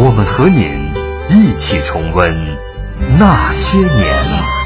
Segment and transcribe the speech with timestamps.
[0.00, 0.92] 我们和您
[1.28, 2.32] 一起重温
[3.18, 4.57] 那些年。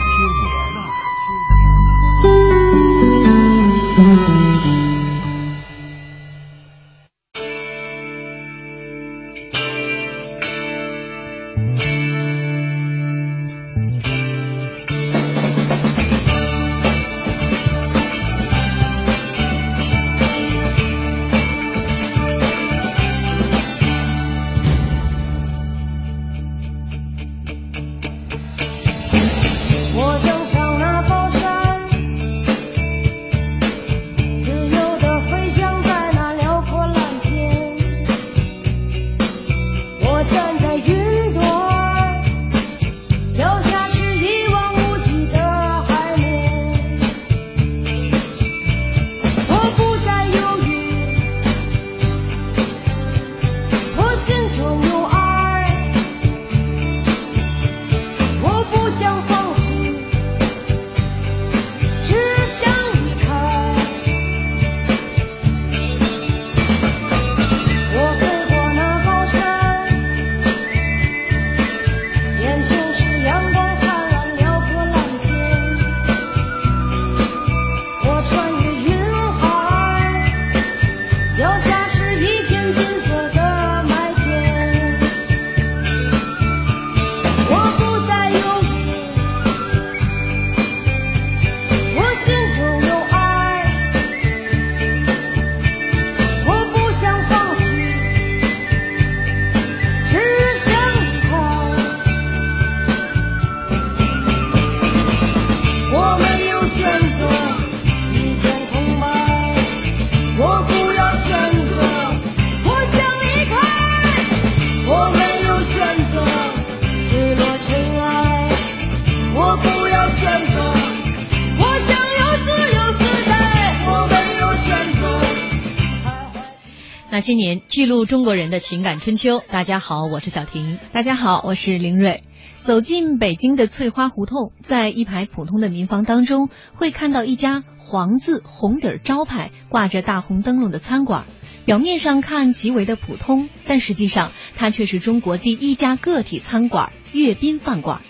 [127.23, 129.41] 些年，记录中国人的情感春秋。
[129.49, 130.79] 大家好，我是小婷。
[130.91, 132.25] 大家好，我是林瑞。
[132.59, 141.25] 走进北京的翠花胡同，在一排普通的民房当中，会看到一家黄字红底儿招牌挂着大红灯笼的餐馆。
[141.65, 148.03] 表面上看极为的普通，但实际上它却是中国第一家个体餐馆——阅兵饭馆。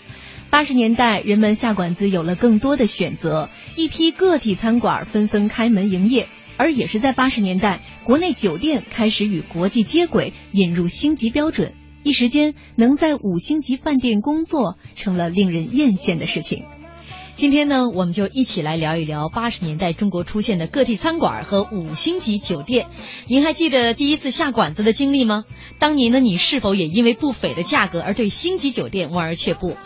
[0.49, 6.29] 八十年代，人们下馆子有了更多的选择，一批个体餐馆纷纷开门营业。
[6.57, 11.75] 而也是在八十年代，国内酒店开始与国际接轨，引入星级标准。
[12.03, 16.65] 一时间，能在五星级饭店工作成了令人艳羡的事情。
[17.43, 22.87] 今天呢，我们就一起来聊一聊八十年代中国出现的各地餐馆和五星级酒店。
[23.27, 25.43] 您还记得第一次下馆子的经历吗？
[25.81, 29.77] 当年的你是否也因为不菲的价格而对星级酒店望而却步？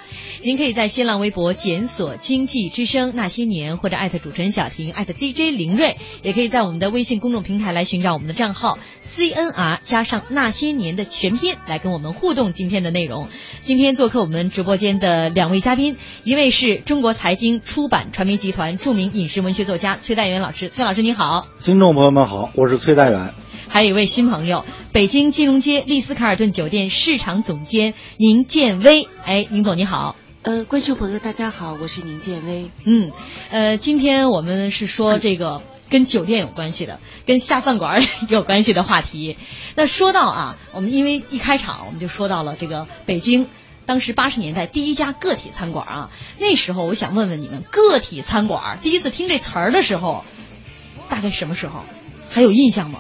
[0.42, 8.76] 您可以在新浪微博检索“经济之声那些年”或者艾特主持人小婷，艾特 DJ 林睿，也可以在我们的微信公众平台来寻找我们的账号
[9.14, 13.28] CNR 加上那些年的全拼来跟我们互动今天的内容。
[13.62, 21.46] 今天做客我们直播间的两位嘉宾，一位是中国财经出版传媒集团著名影视文学作家崔代元老师，崔老师你好。
[21.62, 23.32] 听众朋友们好，我是崔代元。
[23.68, 29.08] 还有一位新朋友，北京金融街丽思卡尔顿酒店市场总监宁建威。
[29.24, 30.16] 哎，宁总你好。
[30.42, 32.70] 呃，观众朋友大家好，我是宁建威。
[32.84, 33.10] 嗯，
[33.50, 39.36] 呃，今天我们是说这个跟酒店有关系的，跟下饭馆 有关系的话题。
[39.74, 43.48] 那说到啊，我们因为一开场我们就说到了这个北京。
[43.86, 50.24] 当时八十年代第一家个体餐馆啊，那时候我想问问你们，个体餐馆第一次听这词儿的时候，
[51.08, 51.84] 大概什么时候？
[52.28, 52.98] 还有印象吗？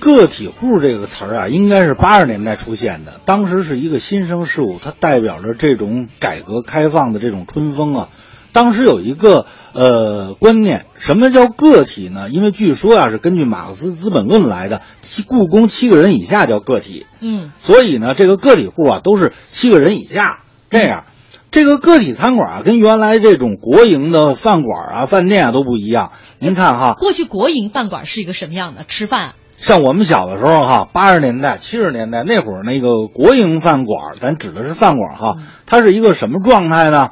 [0.00, 8.08] 个体户这个词儿啊，应该是八十年代出现的，当时是一个新生事物，它代表着这种改革开放的这种春风啊。
[8.54, 12.30] 当时有一个呃观念，什么叫个体呢？
[12.30, 20.38] 因为据说啊是根据马克思《资本论》来的，七故宫七个人以下叫个体，嗯所以呢这个个体户啊都是七个人以下
[20.70, 21.04] 这样。
[21.50, 26.10] 这个个体餐馆啊，跟原来这种国营的饭馆啊、饭店啊都不一样。
[26.40, 28.84] 您看哈，过去国营饭馆是一个什么样的？
[28.88, 37.10] 吃饭像我们小的时候哈，八十年代、七十年代那会儿，那个国营饭馆，咱指的是饭馆哈，它是一个什么状态呢？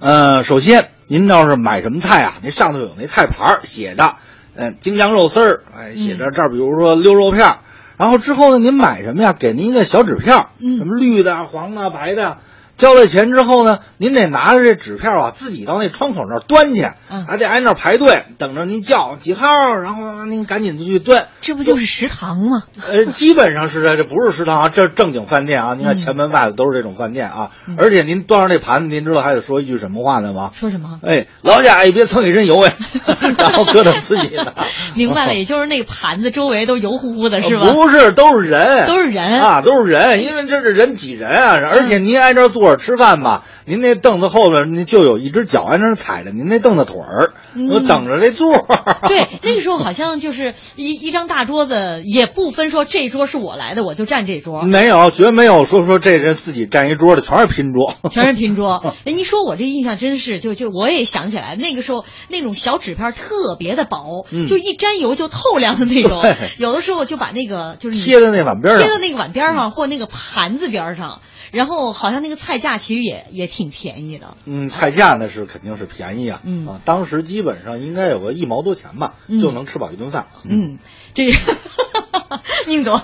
[0.00, 4.16] 呃，首先您要是买什么菜啊，那上头有那菜牌儿写着，
[4.54, 7.58] 嗯，京酱肉丝儿，哎，写着这儿，比如说溜肉片儿。
[7.98, 9.34] 然后之后呢，您买什么呀？
[9.38, 12.38] 给您一个小纸片儿什么绿的、黄的、白的。
[12.80, 21.28] 交了钱之后呢，您得拿着这纸票啊，自己到那窗口那儿端去，嗯还得挨那儿排队，等着您叫几号，然后您赶紧就去端。
[21.42, 22.62] 这不就是食堂吗？
[22.88, 25.74] 呃，基本上是这，这不是食堂啊，这正经饭店啊。
[25.74, 30.50] 您看嗯前门外头都是这种饭店啊，而且您端上这盘子，您知道还得说一句什么话呢吗？
[30.54, 30.98] 说什么？
[31.06, 32.72] 哎，老贾也别蹭一身油哎，
[33.36, 34.54] 然后搁着自己的。
[34.96, 37.66] 明白了，也就是那盘子周围都油乎乎的，是吧？
[37.68, 47.32] 呃不是，都是人，都是人啊，都是人，因为这是人挤人啊，而且您挨这儿吃饭吧，您那凳子后边您就有一只脚挨那踩着您那凳子腿儿，
[47.70, 48.66] 我等着这座。
[48.68, 57.94] 嗯 对，那个时候好像就是一一张大桌子，也不分说这桌是我来的，我就占这桌，没有，绝没有说说这人自己占一桌的，全是拼桌。
[58.10, 58.82] 全是拼桌。
[59.04, 66.22] 哎，您说我这印象真是，就就我也想起来，那个时候那种小纸片特别的薄，嗯就一沾油就透亮的那种。
[66.58, 71.20] 有的时候就把那个就是贴在那碗边上贴在那个碗边上或那个盘子边上，
[71.52, 74.36] 然后好像那个菜价其实也也挺便宜的。
[74.44, 76.66] 嗯，菜价那是肯定是便宜啊，嗯。
[76.66, 79.40] 啊，当时基本上应该有个一毛多钱吧，嗯。
[79.40, 80.26] 就能吃饱一顿饭。
[80.44, 80.78] 嗯，
[81.14, 81.38] 这个
[82.66, 83.00] 宁总，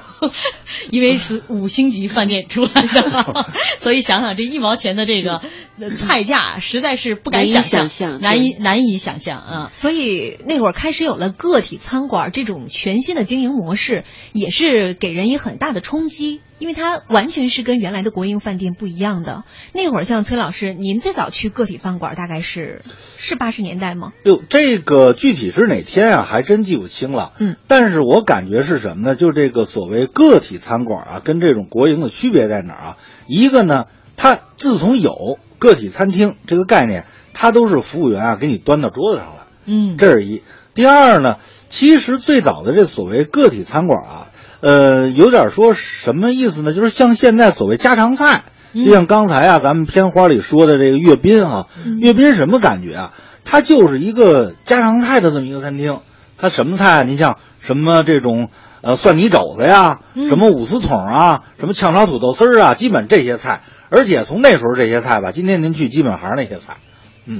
[0.90, 3.46] 因为是五星级饭店出来的，
[3.81, 5.40] 所以想想这一毛钱的这个
[5.81, 8.58] 呃菜价，实在是不敢想想象难以对。
[8.60, 9.69] 难以想象啊。
[9.72, 19.44] 所以那会儿开始有了个体餐馆这种全新的经营模式，也是给人以很大的冲击，因为它完全是跟原来的国营饭店不一样的。
[19.75, 22.81] 那会儿像崔老师，您最早去个体饭馆大概是
[23.19, 24.12] 是八十年代吗？
[24.25, 27.32] 哟，这个具体是哪天啊，还真记不清了。
[27.38, 29.17] 嗯，但是我感觉是什么呢？
[29.17, 32.97] 就这个所谓个体餐馆啊，跟这种国营的区别在哪儿啊？
[33.26, 33.85] 一个呢，
[34.17, 39.43] 它自从有个体餐厅这个概念，它都是服务员啊给你端到桌子上来。
[39.67, 40.43] 嗯，这是一。
[40.75, 41.37] 第二呢，
[41.69, 44.29] 其实最早的这所谓个体餐馆啊，
[44.67, 46.73] 呃，有点说什么意思呢？
[46.73, 51.67] 就是像现在所谓家常菜，嗯就像刚才啊咱们片花里说的这个阅兵啊，
[52.01, 53.13] 阅兵什么感觉啊？
[53.45, 56.01] 它就是一个家常菜的这么一个餐厅。
[56.37, 57.03] 它什么菜啊？
[57.05, 58.49] 你像什么这种
[58.81, 63.63] 呃蒜泥肘子呀，嗯什么五丝筒啊，什么炝炒土豆丝儿啊，基本这些菜。
[63.89, 66.79] 而且从那时候这些菜吧，今天您去基本还是那些菜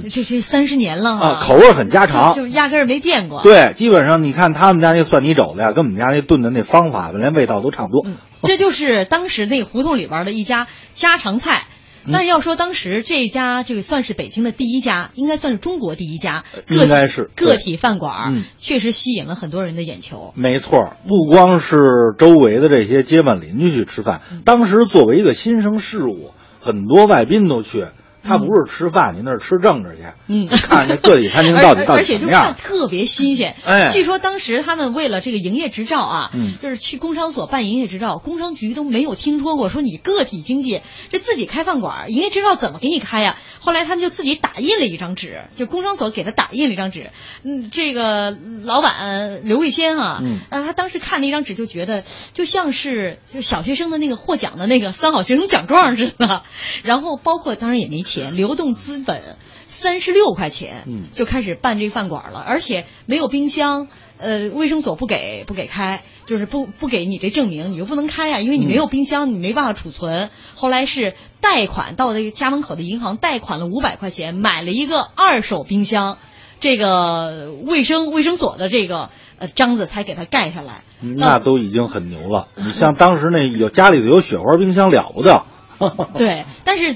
[0.09, 2.35] 这这三十年了哈啊，口味很家常。
[2.35, 3.41] 就压根儿没变过。
[3.41, 8.03] 对，基本上你看他们家那蒜泥肘子呀，跟我们家那炖的那方法，连味道都差不多。
[8.05, 11.67] 嗯，这就是当时那胡同里边的一家家常菜。
[11.69, 11.73] 嗯
[12.09, 20.33] 但是要说当时这家这个算是北京的第一家，应该算是中国第一家应该是个体饭馆确实吸引了很多人的眼球。
[20.37, 21.77] 没错，不光是
[22.17, 26.31] 周围的这些街坊邻居去吃饭，当时作为一个新生事物，
[26.61, 27.87] 很多外宾都去。
[28.27, 30.03] 他不是吃饭，您那是吃政治去。
[30.27, 32.55] 嗯 看这个体餐厅到底而 到而且就看底什么样？
[32.55, 33.55] 特别新鲜。
[33.65, 43.37] 哎据说当时他们为了这个营业执照啊，嗯就是去工商所办营业执照，工商局都没有听说过说你个体经济这自己开饭馆，营业执照怎么给你开呀？
[43.59, 47.11] 后来他们就自己打印了一张纸，就工商所给他打印了一张纸。
[47.43, 48.31] 嗯，这个
[48.63, 52.03] 老板刘卫先啊、嗯啊，他当时看那张纸就觉得
[52.33, 56.43] 就像是就小学生的那个获奖的那个三好学生奖状似的，
[56.83, 70.29] 然后包括当然也没钱，流动资本三十六块钱，嗯就开始办这个饭馆了，而且没有冰箱，呃，卫生所不给不给开，就是不不给你这证明，你又不能开呀、因为你没有冰箱，你没办法储存。
[70.55, 76.17] 后来是贷款到这个家门口的银行贷款了五百块钱，买了一个二手冰箱，
[76.59, 80.83] 这个卫生卫生所的这个呃章子才给他盖下来。
[80.99, 82.47] 嗯那都已经很牛了。
[82.55, 85.45] 你像当时那有家里头有雪花冰箱了不得。
[86.17, 86.95] 对，但是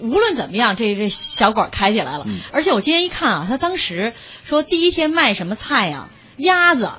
[0.00, 2.24] 无论怎么样，这这小馆开起来了。
[2.26, 6.90] 嗯而且我今天一看啊，他当时说第一天卖什么菜呀、鸭子，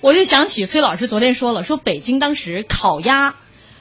[0.00, 3.34] 我就想起崔老师昨天说了，说北京当时烤鸭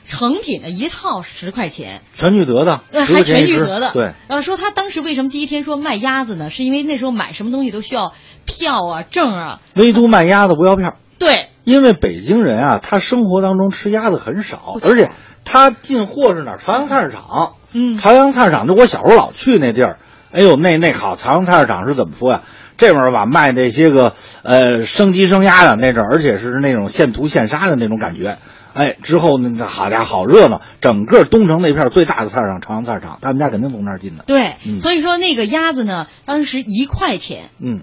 [0.06, 3.94] 成品的一套十块钱，全聚德的，呃，还全聚德的。
[3.94, 6.50] 对，呃，说他当时为什么第一天说卖鸭子呢？
[6.50, 8.14] 是因为那时候买什么东西都需要
[8.46, 9.62] 票啊、证啊。
[9.76, 10.96] 唯独卖鸭子不要票。
[11.20, 15.12] 对，因为北京人啊，他生活当中吃鸭子很少，而且
[15.46, 16.58] 他进货是哪儿？
[16.58, 17.54] 朝阳菜市场。
[17.72, 19.98] 嗯，朝阳菜市场，就我小时候老去那地儿。
[20.32, 22.42] 哎呦，那那好，朝阳菜市场是怎么说呀？
[22.78, 28.38] 这边儿吧卖这些个呃生鸡生鸭的那阵儿，而且是那种现屠现杀的那种感觉。
[28.74, 30.62] 哎，之后那那好家伙，好热闹！
[30.80, 34.24] 整个东城那片儿最大的菜市场，朝阳菜市场，他们家肯定从那儿进的。
[34.26, 37.42] 对，嗯所以说那个鸭子呢，当时一块钱。
[37.60, 37.82] 嗯，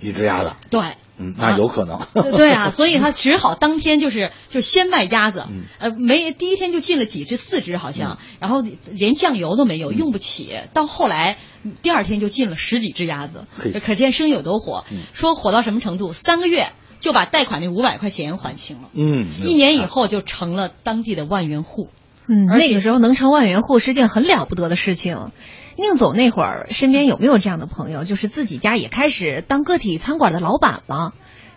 [0.00, 0.52] 一只鸭子。
[0.70, 0.80] 对，
[1.18, 2.00] 嗯，那有可能。
[2.14, 10.54] 对对啊，所以他只好当天就是就先卖鸭子，嗯呃，没第一天就进了几只，四只好像，然后连酱油都没有，用不起。
[10.72, 11.38] 到后来
[11.82, 14.84] 第二天就进了十几只鸭子嘿，可见生意有多火。
[14.90, 16.12] 嗯说火到什么程度？
[16.12, 21.88] 三个月就把贷款那五百块钱还清了，嗯，一年以后就成了当地的万元户。
[22.26, 25.30] 嗯，那个时候能成万元户是件很了不得的事情。
[25.76, 31.14] 宁总那会儿身边有没有这样的朋友，就是自己家也开始当个体餐馆的老板了？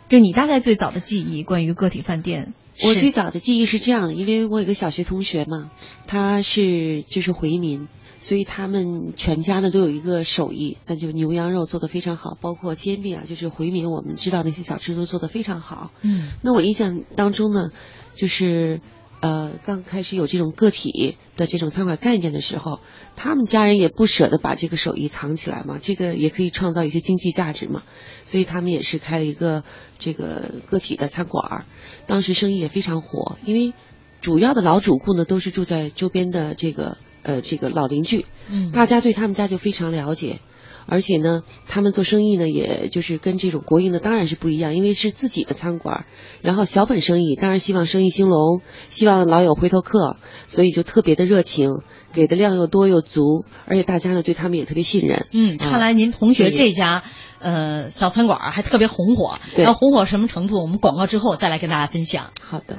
[0.07, 2.53] 就你大概最早的记忆，关于个体饭店，
[2.83, 5.71] 我最早的记忆是这样的，因为我有个小学同学嘛，
[6.05, 7.87] 他是就是回民，
[8.19, 15.89] 所以他们全家呢都有一个手艺，那就牛羊肉做的非常好，包括煎饼啊，就是回民我们知道那些小吃都做的非常好。
[16.03, 17.71] 嗯那我印象当中呢，
[18.13, 18.81] 就是
[19.21, 22.79] 呃刚开始有这种个体的这种餐馆概念的时候，
[23.15, 27.83] 他们家人也不舍得把这个手艺藏起来嘛，这个也可以创造一些经济价值嘛，
[28.23, 29.63] 所以他们也是开了一个
[29.97, 31.65] 这个个体的餐馆儿，
[32.05, 33.73] 当时生意也非常火，因为
[34.21, 40.39] 主要的老主顾呢都是住在周边的这个呃这个老邻居，嗯大家对他们家就非常了解。
[40.87, 46.05] 而且呢，他们做生意呢，也就是跟这种国营的当然是不一样，因为是自己的餐馆，
[46.41, 51.69] 然后小本生意，当然希望生意兴隆，希望老有回头客，所以就特别的热情，
[52.13, 55.25] 给的量又多又足，而且大家呢对他们也特别信任。
[55.33, 57.03] 嗯，看来您同学这家
[57.39, 60.61] 呃小餐馆还特别红火，对然后红火什么程度？
[60.61, 62.31] 我们广告之后再来跟大家分享。
[62.41, 62.77] 好的，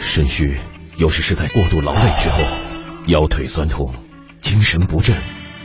[0.00, 0.58] 肾虚
[0.98, 2.38] 有时是在过度劳累之后，
[3.06, 3.94] 腰腿酸痛，
[4.40, 5.16] 精神不振，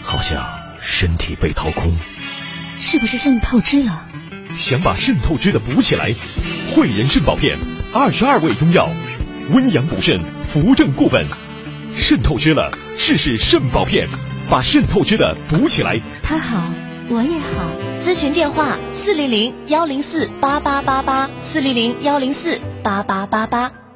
[0.07, 0.41] 好像
[0.79, 1.93] 身体被掏空。
[2.77, 4.07] 是不是肾透支了？
[4.53, 6.13] 想把肾透支的补起来，
[6.73, 7.57] 汇仁肾宝片，
[7.93, 8.89] 二十二味中药，
[9.51, 11.27] 温阳补肾，扶正固本。
[11.93, 14.07] 肾透支了，试试肾宝片，
[14.49, 15.99] 把肾透支的补起来。
[16.23, 16.71] 他好，
[17.09, 17.69] 我也好。
[17.99, 23.86] 咨询电话：四零零幺零四八八八八，四零零幺零四八八八八。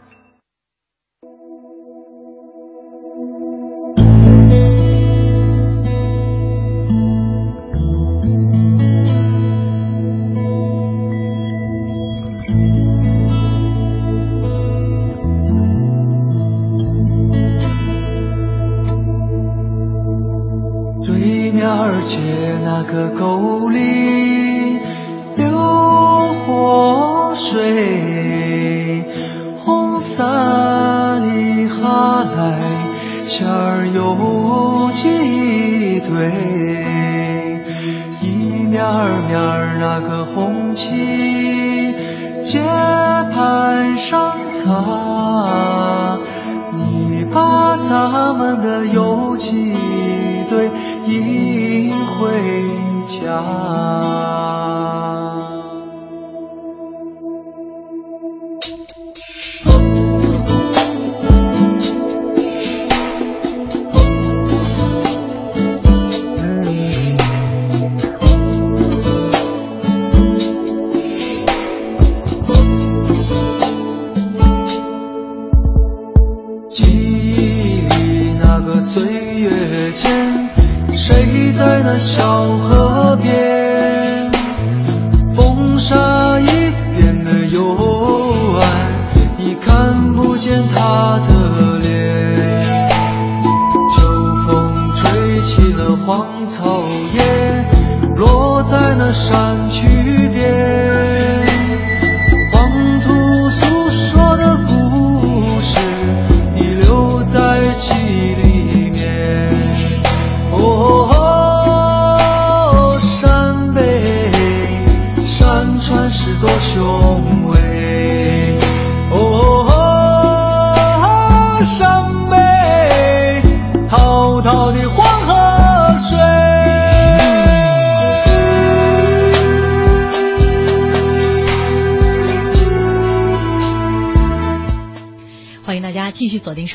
[82.21, 82.80] 小河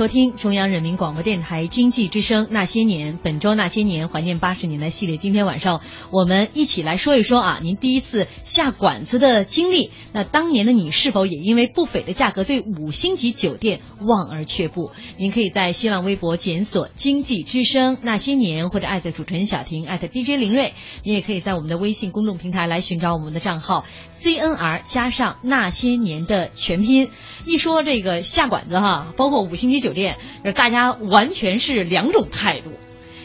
[0.09, 5.17] 听中央人民广播电台经济之声《那些年》本周《那些年》怀念八十年代系列。
[5.17, 9.91] 今天晚上我们一起来说一说啊，您第一次下馆子的经历。
[10.13, 14.91] 那当年的你是否也因为不菲的价格对五星级酒店望而却步？
[15.17, 20.73] 您可以在新浪微博检索“经济之声那些年”或者艾特主持人小婷艾特 DJ 林睿。
[21.03, 23.85] 你也可以在我们的微信公众平台来寻找我们的账号
[24.23, 27.11] CNR 加上那些年的全拼。
[27.45, 30.19] 一说这个下馆子哈，包括五星级酒店，
[30.55, 32.71] 大家完全是两种态度。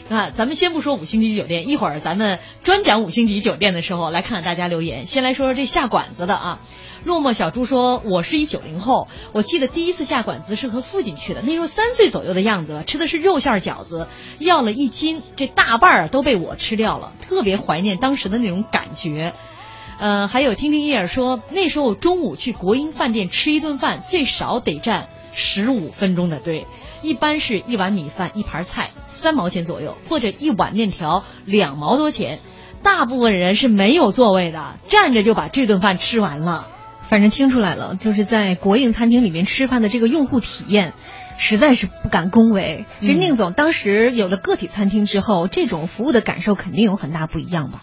[0.08, 5.06] 啊，咱们先不说五星级酒店，一会儿咱们专讲五星级酒店的时候，来看看大家留言。
[5.06, 6.60] 先来说说这下馆子的啊。
[7.04, 14.06] 落寞小猪说：“我是一九零后，我记得第一次下馆子是和父亲去的，那时候三岁左右的样子吧，吃的是肉馅饺子，
[14.38, 19.34] 要了一斤，这大半儿都被我吃掉了，特别怀念当时的那种感觉。”
[19.98, 26.66] 呃，还有听听叶儿说，那时候中午去国营饭店吃一顿饭，最少得站十五分钟的队，
[27.02, 32.38] 一般是一碗米饭一盘菜三毛钱左右，或者一碗面条两毛多钱。
[32.82, 36.66] 大部分人是没有座位的，站着就把这顿饭吃完了。
[37.00, 40.94] 反正听出来了，就是在国营餐厅里面吃饭的这个用户体验，
[41.38, 42.86] 实在是不敢恭维。
[43.00, 47.82] 这宁总当时有了个体餐厅之后，这种服务的感受肯定有很大不一样吧？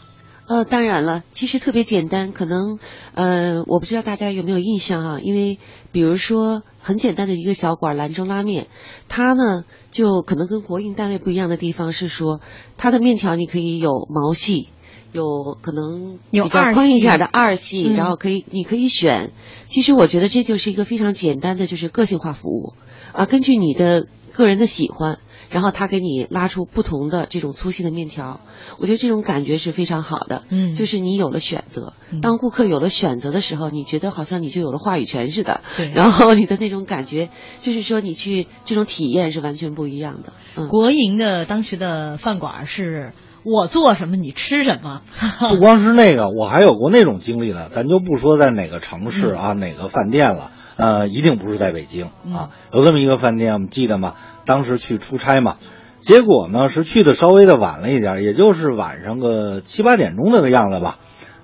[0.49, 2.79] 呃，当然了，其实特别简单，可能
[3.13, 5.59] 呃，我不知道大家有没有印象啊、因为
[5.91, 8.65] 比如说很简单的一个小馆兰州拉面，
[9.07, 12.41] 它呢就可能跟国营单位不一样的地方是说，
[12.77, 14.69] 它的面条你可以有毛细。
[15.11, 19.31] 有可能有比较二细宽一点的二细，嗯然后可以你可以选。
[19.65, 22.73] 其实我觉得这就是一个非常简单的，就是个性化服务
[23.11, 25.17] 啊，根据你的个人的喜欢，
[25.49, 28.39] 然后他给你拉出不同的这种粗细的面条，
[28.79, 30.43] 我觉得这种感觉是非常好的。
[30.49, 35.61] 嗯就是你有了选择嗯，当顾客有了选择的时候，你觉得好像你就有了话语权似的。
[35.77, 37.29] 对然后你的那种感觉，
[37.61, 40.33] 就是说你去这种体验是完全不一样的。
[40.55, 40.67] 嗯。
[40.67, 43.13] 国营的当时的饭馆是
[43.43, 45.01] 我做什么你吃什么，
[45.49, 47.69] 不光是那个，我还有过那种经历呢。
[47.69, 52.49] 咱就不说在哪个城市啊，哪个饭店了，呃，一定不是在北京啊。
[52.73, 54.13] 有这么一个饭店，我们记得吗？
[54.45, 55.57] 当时去出差嘛，
[55.99, 60.97] 结果呢是去的稍微的晚了一点，也就是晚上个七八点钟那个样子吧。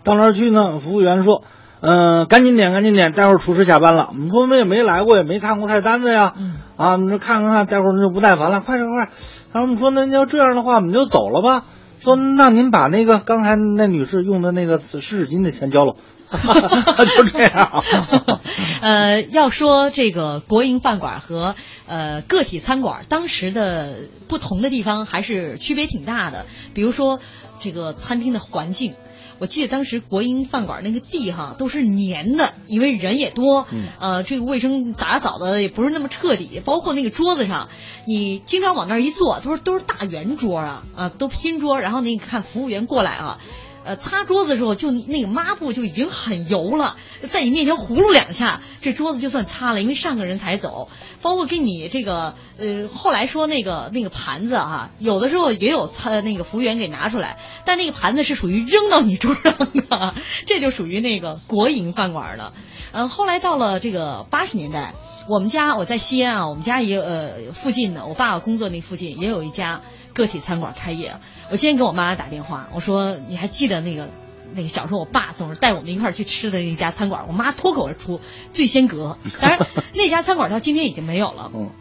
[0.04, 1.44] 到那儿去呢，服务员说。
[1.82, 4.08] 嗯、赶紧点，赶紧点，待会儿厨师下班了。
[4.10, 6.34] 我们说我们也没来过，也没看过菜单子呀。
[6.36, 9.12] 嗯啊，我们说看看看，待会儿就不耐烦了，快点快点。
[9.54, 11.64] 然后我们说那要这样的话，我们就走了吧。
[12.00, 15.96] 说那您把那个刚才那女士用的那个湿纸巾的钱交了，
[17.18, 17.84] 就这样。
[18.82, 21.56] 呃，要说这个国营饭馆和
[21.88, 26.46] 呃个体餐馆，当时的不同的地方还是区别挺大的。
[26.74, 27.20] 比如说
[27.60, 28.94] 这个餐厅的环境，
[29.40, 37.70] 我记得当时国营饭馆那个地哈都是粘的，因为人也多，嗯呃，这个卫生打扫的也不是那么彻底，包括那个桌子上，
[38.06, 43.40] 你经常往那儿一坐，都是都是大圆桌啊，啊，都拼桌，然后你看服务员过来啊。
[43.86, 46.98] 呃，擦桌子的时候，就那个抹布就已经很油了，
[47.30, 50.90] 在你面前呼噜两下，这桌子就算擦了，因为上个人才走。
[51.22, 60.14] 包括给你这个，呃，后来说那个那个盘子啊，有的时候也有擦那个服务员给拿出来，但那个盘子是属于扔到你桌上的，
[60.48, 62.54] 这就属于那个国营饭馆的。
[62.92, 64.94] 呃，后来到了这个八十年代，
[65.30, 69.82] 我们家我在西安啊，我们家也呃附近的，我爸爸工作那附近也有一家
[70.14, 71.16] 个体餐馆开业。
[71.52, 74.10] 我今天给我妈打电话，我说你还记得那个
[74.54, 78.20] 那个小时候我爸总是带我们一块儿去吃的那家餐馆，我妈脱口而出
[78.52, 79.18] 醉仙阁。
[79.40, 81.52] 当然 那家餐馆到今天已经没有了。
[81.54, 81.72] 嗯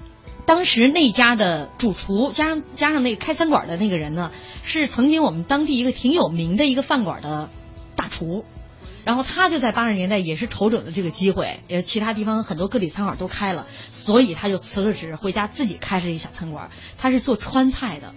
[0.47, 4.31] 当时那家的主厨加上加上那个开餐馆的那个人呢，
[4.63, 7.49] 是曾经我们当地一个挺有名的一个饭馆的
[7.97, 8.45] 大厨。
[9.07, 16.71] 然后他就在八十年代也是瞅准了这个机会，也其他地方很多个体餐馆都开了，所以他就辞了职，回家自己开了一小餐馆。
[16.99, 18.15] 他是做川菜的，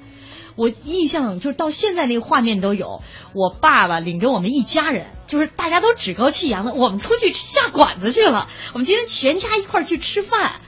[0.57, 10.59] 我印象就是到现在那个画面都有，我爸爸领着我们一家人，就是大家都趾高气扬的，我们出去下馆子去了，我们今天全家一块儿去吃饭。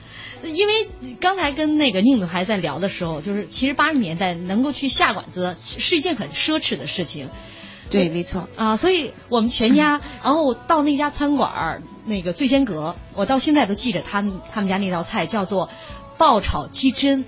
[0.42, 0.88] 因为
[1.20, 7.28] 刚才跟那个宁总还在聊的时候，就是其实八十年代能够去下馆子是一件很奢侈的事情。
[7.90, 8.48] 对，没错。
[8.56, 15.68] 啊，所以我们全家，然后到那家餐馆儿，那个醉仙阁，我到现在都记着他们他们家那道菜叫做
[16.16, 17.24] 爆炒鸡胗，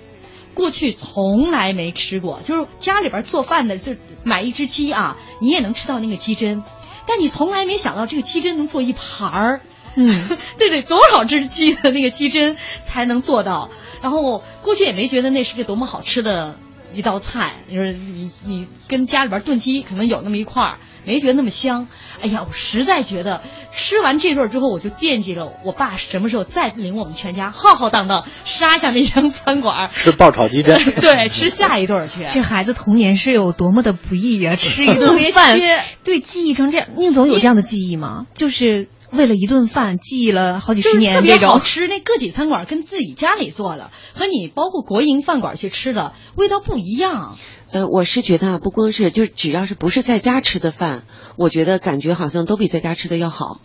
[0.53, 6.63] 过去从来没吃过，就是家里边做饭的就买一只鸡啊，你也能吃到那个鸡胗，
[7.07, 9.61] 但你从来没想到这个鸡胗能做一盘儿。
[9.95, 13.69] 嗯， 对对多少只鸡的那个鸡胗才能做到？
[14.01, 16.57] 然后过去也没觉得那是个多么好吃的
[16.93, 21.87] 一道菜，就是你你跟家里边炖鸡可能有那么一块儿，没觉得那么香。
[22.21, 23.41] 哎呀，我实在觉得
[23.73, 32.25] 吃完这顿之后，我就惦记着我爸什么时候再领我们全家浩浩荡荡杀下那家餐馆儿，吃爆炒鸡胗， 对，吃下一顿去。
[32.31, 35.59] 这孩子童年是有多么的不易呀、吃一顿 饭，
[36.03, 36.87] 对，记忆成这样。
[36.95, 38.25] 宁总有这样的记忆吗？
[38.33, 41.47] 就是为了一顿饭记了好几十年就是特别。
[41.47, 41.87] 好吃。
[41.87, 47.35] 那个体餐馆跟自己家里做的和你包括国营饭馆去吃的味道不一样。
[47.71, 51.05] 呃，我是觉得啊，不光是，就只要是不是在家吃的饭，
[51.37, 53.61] 我觉得感觉好像都比在家吃的要好，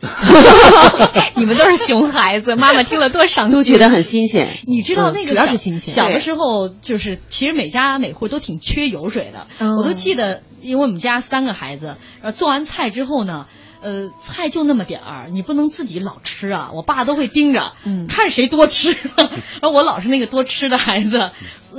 [1.37, 4.49] 你们都是熊孩子，妈妈听了多伤心，都觉得很新鲜。
[4.67, 9.47] 你知道那个主要小是新鲜小的时候就是，其实每家每户都挺缺油水的。
[9.59, 13.47] 嗯我都记得，因为我们家三个孩子，然后做完菜之后呢。
[13.81, 16.71] 呃，菜就那么点儿，你不能自己老吃啊！
[16.75, 18.93] 我爸都会盯着，嗯看谁多吃。
[19.61, 21.31] 然后我老是那个多吃的孩子，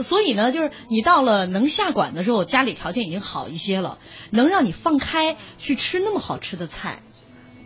[0.03, 3.97] 所以呢，就是你到了能下馆的时候，家里条件已经好一些了，
[4.31, 7.01] 能让你放开去吃那么好吃的菜。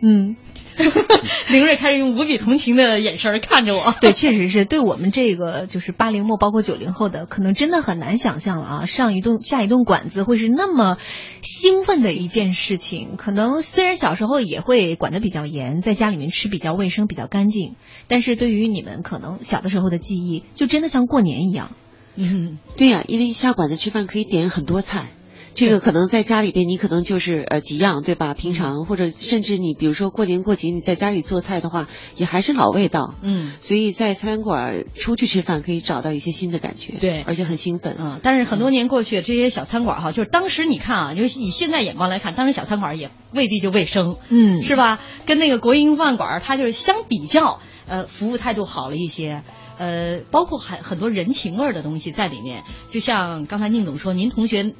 [0.06, 0.36] 嗯，
[1.48, 3.94] 凌睿开始用无比同情的眼神看着我。
[4.02, 8.84] 对，确实是对我们这个就是八零后，包括九零后的，可能真的很难想象了啊！
[8.84, 10.98] 上一顿下一顿馆子会是那么
[11.40, 13.16] 兴奋的一件事情。
[13.16, 21.70] 可能虽然小时候也会管得比较严，在家里面吃比较卫生、比较干净，但是对于你们可能小的时候的记忆，就真的像过年一样。
[22.16, 25.06] 嗯，对呀、因为下馆子吃饭可以点很多菜。
[25.54, 28.34] 这个可能在家里边，你可能就是呃几样，对吧？
[28.34, 33.14] 平常或者甚至你比如说过年过节，你在家里做菜的话，也还是老味道。
[33.22, 37.96] 嗯，所以在餐馆出去吃饭可以找到一些新的感觉，对而且很兴奋。
[38.00, 44.98] 嗯，但是很多年过去，这些小餐馆哈，就是当时你看啊，就是以现在眼光来看，当时小餐馆也未必就卫生，嗯是吧？
[45.24, 49.42] 跟那个国营饭馆，它就是相比较，呃，服务态度好了一些。
[49.76, 54.72] 呃，包括很很多人情味儿的东西在里面，就像刚才宁总说，您同学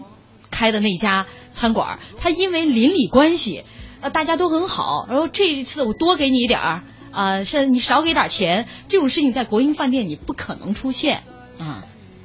[0.55, 3.65] 开的那家餐馆，他因为邻里关系，
[4.01, 11.23] 呃，大家都很好，然后这一次我多给你一点儿，啊、是你少给点钱，这种事情在国营饭店你不可能出现
[11.59, 11.85] 啊。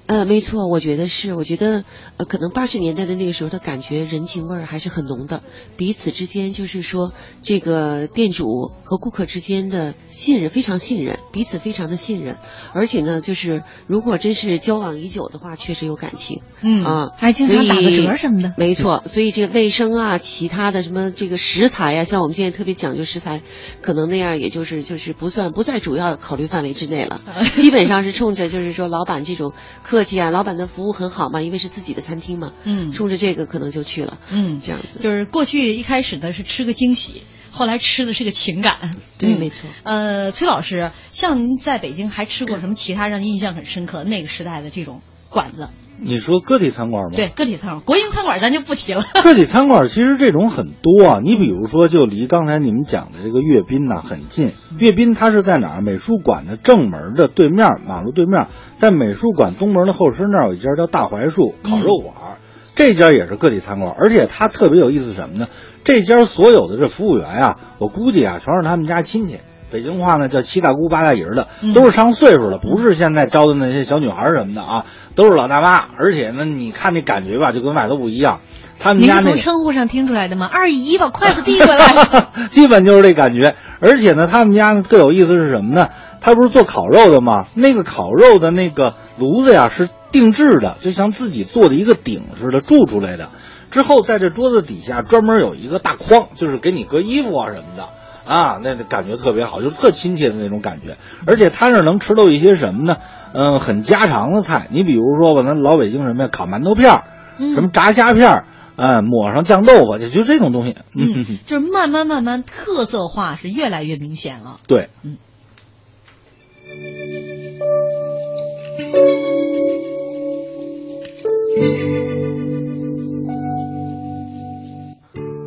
[0.09, 1.83] 呃，没错，我觉得是，我觉得
[2.17, 5.43] 呃，可能八十年代的那个时候的感觉人情味儿还是很浓的，
[5.77, 12.37] 彼此之间就是说这个店主和顾客之间的信任非常信任，彼此非常的信任，
[12.73, 18.55] 而且呢，就是如果真是交往已久的话，确实有感情，嗯啊，还经常打个折什么的。
[18.57, 23.43] 没错，所以这个卫生啊，其他的什么这个食材呀、像我们现在特别讲究食材，
[23.81, 27.21] 可能那样也就是就是不算不在主要考虑范围之内了，
[27.53, 38.91] 基本上是冲着就是说老板这种客气啊，老板的服务很好嘛，因为是自己的餐厅嘛，嗯冲着这个可能就去了，嗯，这样子，就是过去一开始呢是吃个惊喜，后来吃的是个情感。
[39.17, 39.69] 对，嗯没错。
[39.83, 45.69] 呃，崔老师，像您在北京还吃过什么其他让您印象很深刻那个时代的这种馆子？
[46.01, 47.11] 你说个体餐馆吗？
[47.15, 49.03] 对，个体餐馆，国营餐馆咱就不提了。
[49.23, 54.53] 个体餐馆其实这种很多啊，你比如说，就离刚才你们讲的这个阅兵呐、很近。
[54.77, 55.81] 阅兵它是在哪儿？
[55.81, 62.37] 美术馆的正门的对面，马路对面，在美术馆东门的后身那儿有一家叫大槐树烤肉馆，
[62.75, 65.47] 这家也是个体餐馆，而且它特别有意思什么呢？
[65.83, 69.39] 这家所有的这服务员啊，我估计啊，全是他们家亲戚。
[69.71, 75.85] 北京话呢叫七大姑八大姨儿的，都是上岁数的，不是现在招的那些小女孩儿什么的啊，都是老大妈。
[75.97, 78.39] 而且呢，你看那感觉吧，就跟外头不一样。
[78.81, 80.49] 他们您是从家那个称呼上听出来的吗？
[80.51, 81.85] 二姨把筷子递过来。
[82.49, 83.55] 基本就是这感觉。
[83.81, 85.89] 而且呢，他们家呢特有意思是什么呢？
[86.21, 87.45] 他不是做烤肉的吗？
[87.55, 93.29] 那个烤肉的那个炉子呀是定制的，就像自己做的一个鼎似的铸出来的。
[93.69, 97.89] 之后在这桌子底下专门有一个大筐，就是给你搁衣服啊什么的。
[98.29, 100.97] 啊，那感觉特别好，就是特亲切的那种感觉。
[101.25, 102.97] 而且他那儿能吃到一些什么呢？
[103.33, 104.67] 嗯，很家常的菜。
[104.71, 107.03] 你比如说吧，咱老北京什么呀，烤馒头片儿，
[107.39, 110.75] 什么炸虾片儿，嗯，抹上酱豆腐，就就这种东西。
[110.95, 114.59] 嗯， 就是慢慢慢慢特色化是越来越明显了。
[114.67, 115.17] 对，嗯。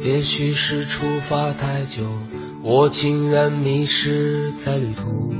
[0.05, 2.03] 也许是出发太久，
[2.65, 5.35] 我竟然迷失在旅途。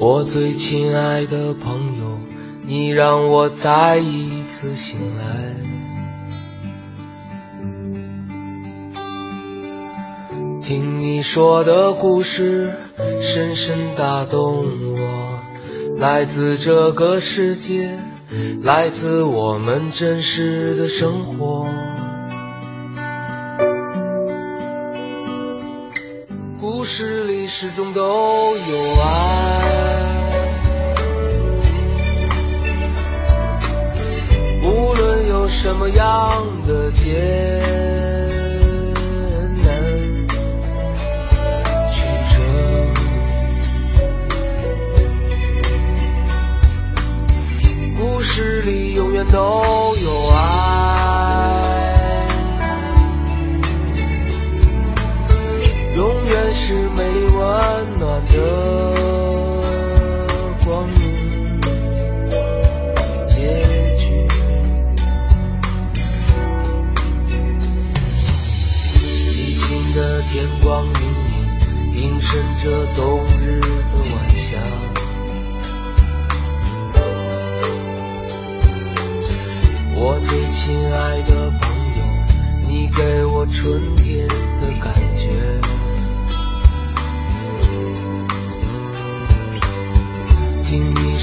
[0.00, 2.18] 我最亲爱的朋友，
[2.66, 5.54] 你让我再一次醒来。
[10.62, 12.72] 听你说的故事，
[13.20, 15.38] 深深打动我，
[15.98, 17.98] 来自这个世界。
[18.62, 21.66] 来自我们真实的生活。
[27.62, 28.91] 始终都有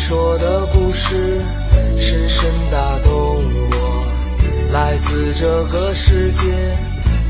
[0.09, 1.39] 说的故事，
[1.95, 3.37] 深深打动
[3.69, 4.03] 我，
[4.71, 6.47] 来自这个世界，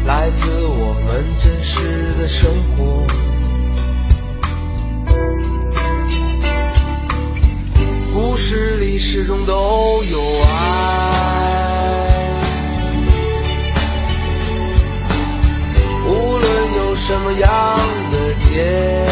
[0.06, 3.06] 来自我们真实的生活。
[8.14, 10.56] 故事里始终都有爱，
[16.08, 17.78] 无论有什么样
[18.14, 19.04] 的结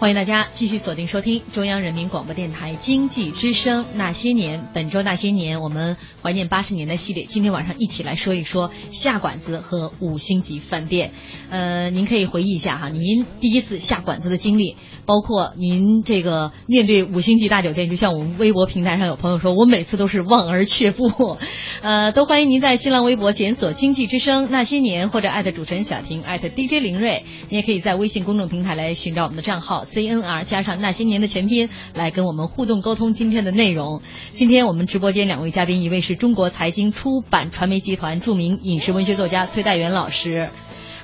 [0.00, 4.68] 欢迎大家继续锁定收听中央人民广播电台经济之声那些年。
[4.72, 11.14] 本周那些年，我们怀念八十年代系列，今天晚上一起来说一说下馆子和五星级饭店。
[11.50, 21.38] 呃，您可以回忆一下哈，您第一次下馆子的经历，包括您这个面对五星级大酒店，就像我们微博平台上有朋友说，我每次都是望而却步。
[21.80, 34.02] 呃，都欢迎您在新浪微博检索“经济之声那些年”或者艾特主持人小婷艾特 DJ 林睿，你也可以在微信公众平台来寻找我们的账号 CNR 加上那些年的全拼来跟我们互动沟通今天的内容。
[34.34, 40.50] 今天我们直播间两位嘉宾，一位是中国财经出版传媒集团著名饮食文学作家崔代元老师。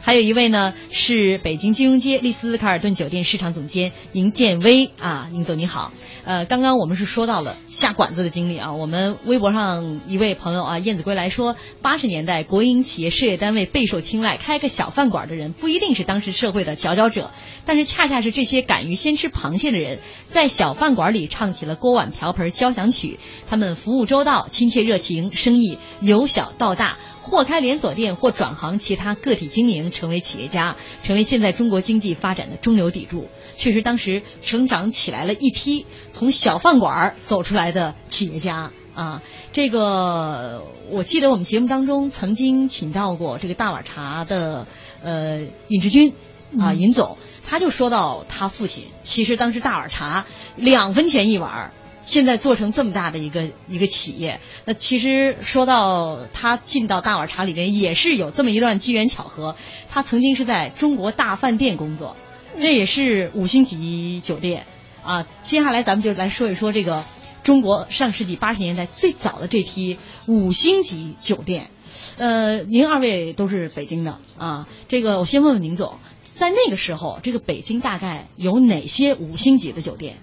[0.00, 5.92] 还有一位呢是北京金融街丽思卡尔顿酒店市场总监宁建威啊，宁总你好。
[6.24, 17.30] 呃，刚刚我们是说到了下馆子的经历啊，我们微博上一位朋友啊，燕子归来说，八十年代国营企业事业单位备受青睐，开个小饭馆的人不一定是当时社会的佼佼者，
[17.66, 26.96] 但是恰恰是这些敢于先吃螃蟹的人，在小饭馆里唱起了锅碗瓢盆交响曲，他们服务周到，亲切热情，生意由小到大。
[27.26, 33.28] 或开连锁店，或转行其他个体经营，成为企业家，成为现在中国经济发展的中流砥柱。
[33.56, 39.22] 确实，当时成长起来了一批从小饭馆走出来的企业家啊。
[39.52, 44.66] 这个我记得我们节目当中曾经请到过这个大碗茶的
[45.02, 46.12] 呃尹志军
[46.58, 51.72] 啊尹总，他就说到他父亲，其实当时大碗茶两分钱一碗。
[52.06, 59.56] 现在做成这么大的一个一个企业，那其实说到他进到大碗茶里边，也是有这么一段机缘巧合。
[59.88, 62.14] 他曾经是在中国大饭店工作，
[62.56, 64.66] 那也是五星级酒店
[65.02, 65.26] 啊。
[65.42, 67.04] 接下来咱们就来说一说这个
[67.42, 71.70] 中国上世纪八十年代最早的这批五星级酒店。
[72.16, 75.94] 呃，您二位都是北京的啊，这个我先问问宁总，
[76.34, 80.16] 在那个时候，这个北京大概有哪些五星级的酒店？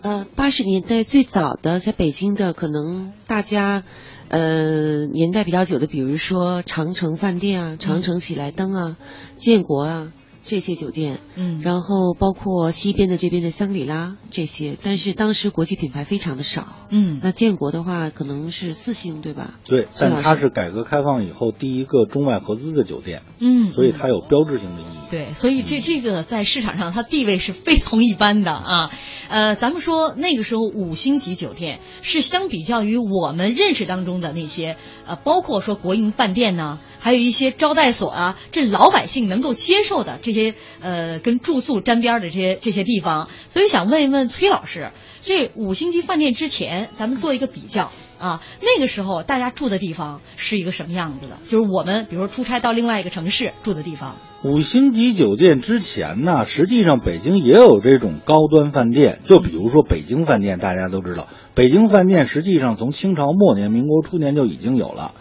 [0.00, 3.84] 呃，八十年代最早的在北京的，可能大家
[4.28, 8.96] 呃年代比较久的，比如说长城饭店啊、长城喜来登啊、
[9.34, 10.12] 建国啊
[10.48, 19.54] 这些酒店，嗯，然后包括西边的这边的香格里拉这些，但是当时国际品牌非常的少，嗯，那建国的话可能是四星对吧？
[19.64, 25.10] 对，但它是改革开放以后第一个中外合资的酒店，嗯，所以它有标志性的意义。
[25.10, 28.90] 对，所以这这个在市场上它地位是非同一般的啊。
[29.28, 43.28] 呃，咱们说那个时候五星级酒店是相比较于我们认识当中的那些呃，包括说国营饭店呢，还有一些招待所啊，这老百姓能够接受的这些些呃跟住宿沾边的这些这些地方。
[43.48, 44.90] 所以想问一问崔老师，
[45.22, 47.90] 这五星级饭店之前咱们做一个比较。
[48.18, 51.38] 啊，那个时候大家住的地方是一个什么样子的？
[51.46, 54.16] 就是我们比如说出差到另外一个城市住的地方。
[54.42, 65.12] 五星级酒店之前呢，实际上北京也有这种高端饭店，就比如说北京饭店，大家都知道，北京饭店实际上从清朝末年、民国初年就已经有了。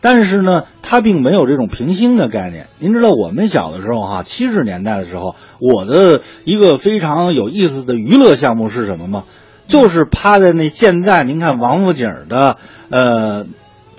[0.00, 2.68] 但是呢，它并没有这种平星的概念。
[2.78, 9.24] 您知道，我们小的时候哈，七十年代的时候，我的一个非常有意思的娱乐项目是什么吗？
[9.66, 12.56] 就是趴在那现在您看王府井的
[12.88, 13.46] 呃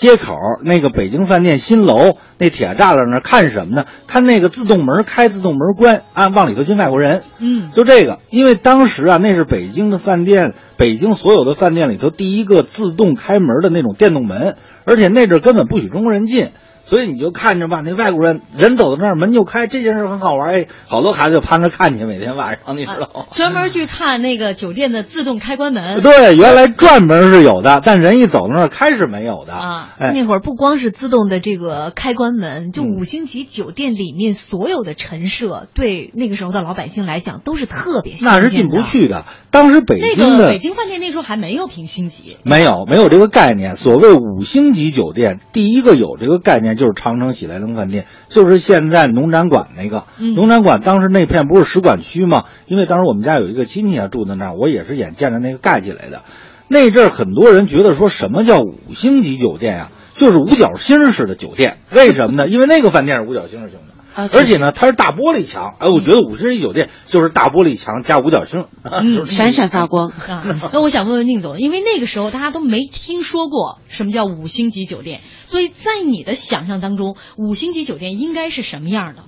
[0.02, 3.86] 街口那个北京饭店新楼那铁栅栏那儿看什么呢？
[4.08, 7.22] 看那个自动门开、自动门关，啊，往里头进外国人。
[7.38, 16.48] 嗯，就这个，因为当时啊，那是北京的饭店，北京所有的饭店里头第一个自动开门的那种电动门，而且那阵儿根本不许中国人进。
[16.92, 23.26] 所以你就看着吧，那外国人人走到那儿，门就开，这件事很好玩哎，好多孩子就趴那儿看去，每天晚上你知道吗？
[23.32, 26.02] 专门去看那个酒店的自动开关门。
[26.04, 29.54] 对，原来转门是有的，但人一走到那儿开是没有的。
[29.54, 39.24] 啊，哎，那会儿不光是自动的这个开关门，就五星级酒店里面所有的陈设，对那个时候的老百姓来讲都是特别新那是进不去的。
[39.50, 42.36] 当时北京的个北京饭店那时候还没有评星级。
[42.44, 43.78] 没有没有这个概念。
[43.78, 50.06] 所谓五星级酒店，第一个有这个概念就是长城喜来登饭店，就是现在农展馆那个。
[50.18, 52.46] 嗯农展馆当时那片不是使馆区吗？
[52.66, 56.24] 因为当时我们家有一个亲戚啊住在那儿，我也是眼见着那个盖起来的。
[56.68, 59.92] 那阵儿很多人觉得说什么叫五星级酒店啊？
[60.14, 62.48] 就是五角星式的酒店，为什么呢？
[62.48, 63.94] 因为那个饭店是五角星型的。
[64.14, 69.34] 啊，而且呢，它是大玻璃墙，哎，我觉得五星级酒店就是大玻璃墙加五角星，嗯 就是？
[69.34, 70.10] 闪闪发光。
[70.28, 79.24] 啊，那我想问问宁总，因为那个时候大家都没听说过什么叫五星级酒店，所以在你的想象当中，五星级酒店应该是什么样的？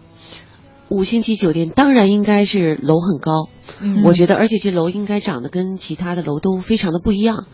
[0.89, 3.47] 五星级酒店当然应该是楼很高，
[3.81, 4.03] 嗯。
[4.03, 7.45] 我觉得，而且这楼应该长得跟其他的楼都非常的不一样，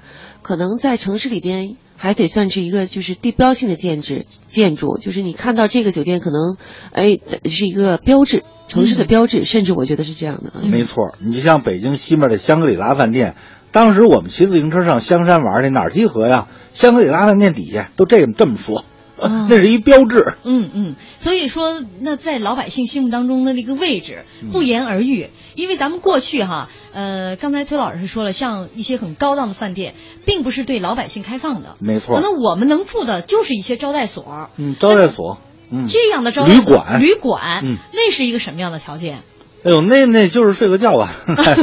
[0.42, 6.55] 可能在城市里边还得算是一个就是地标性的建制建筑，就是你看到这个酒店可能
[6.93, 10.62] 哎是一个标志，城市的标志，甚至我觉得是这样的。
[10.65, 13.35] 没错，你就像北京西面的香格里拉饭店，
[13.73, 16.47] 当时我们骑自行车上香山玩去，哪儿集合呀？
[16.73, 18.85] 香格里拉饭店底下都这么这么说，
[19.21, 19.47] 啊。
[19.49, 20.34] 那是一标志。
[20.43, 35.38] 嗯嗯，所以说，那在老百姓心目当中的那个位置不言而喻，因为咱们过去哈，呃，刚才崔老师说了，像一些很高档的饭店，并不是对老百姓开放的，没错可能我们能住的就是一些招待所，嗯，招待所，
[35.71, 39.19] 嗯，这样的招待所旅馆旅馆，嗯那是一个什么样的条件？
[39.63, 41.10] 哎呦，那那就是睡个觉吧。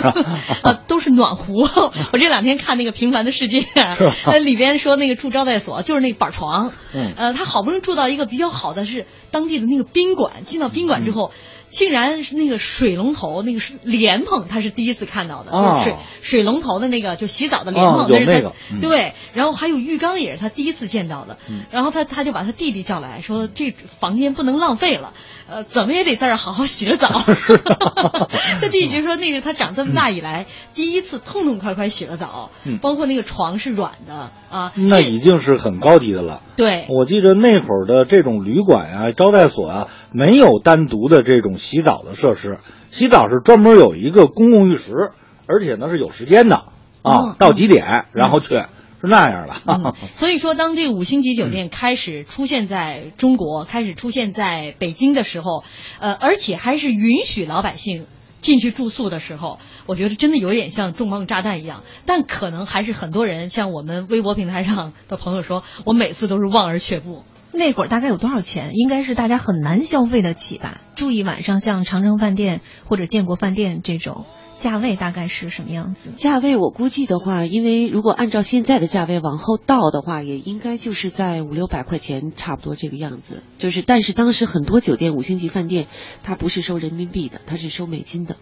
[0.63, 1.69] 啊，都是暖壶。
[2.13, 11.33] 我这两天看那个《平凡的世界》，吧呃，里边说那个住招待所就是那个板床，嗯呃，他好不容易住到一个比较好的是当地的那个宾馆，进到宾馆之后。
[11.69, 25.13] 竟然是那个水龙头，那个是莲蓬，他是第一次看到的，哦就是水水龙头的那个就洗澡的莲哦蓬，那是他有那个嗯对，然后还有浴缸也是他第一次见到的，嗯然后他他就把他弟弟叫来说，这房间不能浪费了，
[25.49, 27.07] 呃，怎么也得在这儿好好洗个澡。
[28.61, 36.41] 他弟弟就说那是他长这么大以来第一次痛痛快快洗了澡，嗯包括那个床是软的啊，那已经是很高级的了。
[36.57, 42.59] 对，我记得那会儿的这种旅馆啊、招待所啊，没有单独的这种洗澡的设施，
[42.91, 45.13] 洗澡是专门有一个公共浴室，
[45.47, 46.65] 而且呢是有时间的
[47.03, 48.63] 啊，哦到几点然后去，
[49.01, 49.55] 是那样的。
[49.67, 55.65] 嗯，所以说，当这个五星级酒店开始出现在中国， 开始出现在北京的时候，
[56.01, 58.07] 呃，而且还是允许老百姓
[58.41, 61.83] 进去住宿的时候，我觉得真的有点像重磅炸弹一样。
[62.07, 67.25] 但可能还是很多人，像我们微博平台上的朋友说，我每次都是望而却步。
[67.53, 68.73] 那会儿大概有多少钱？
[68.75, 70.83] 应该是大家很难消费得起吧？
[70.95, 74.27] 住一晚上，像长城饭店或者建国饭店这种，
[74.59, 76.11] 价位大概是什么样子？
[76.17, 83.43] 价位我估计的话，因为如果按照现在的价位往后倒的话，也应该就是在五六百块钱差不多这个样子。
[83.59, 85.87] 就是，但是当时很多酒店五星级饭店，
[86.23, 88.37] 它不是收人民币的，它是收美金的。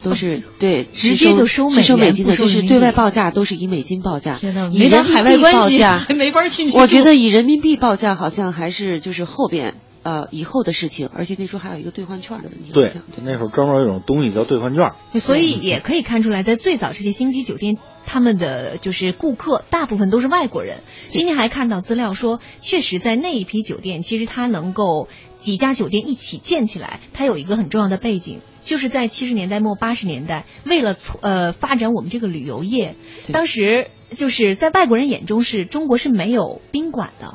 [0.00, 4.38] 都是对，直接就收美是收美金的，就是对外报价都是以美金报价，
[4.70, 6.78] 以人民币关系报价 还 没法进去。
[6.78, 9.74] 我觉得以人民币报价好像还是就是后边
[10.08, 12.72] 呃以后的事情，而且那时候还有一个兑换券的问题。
[12.72, 14.92] 对那时候专门有一种东西叫兑换券。
[15.20, 20.78] 所以也可以看出来，在最早这些星级酒店，他们的就是顾客大部分都是外国人。
[21.10, 32.94] 今天还看到资料说，确实在那一批酒店，其实它能够几家酒店一起建起来，它有一个很重要的背景，就是在七十年代末八十年代，为了促呃发展我们这个旅游业，
[33.32, 37.34] 当时就是在外国人眼中是中国是没有宾馆的。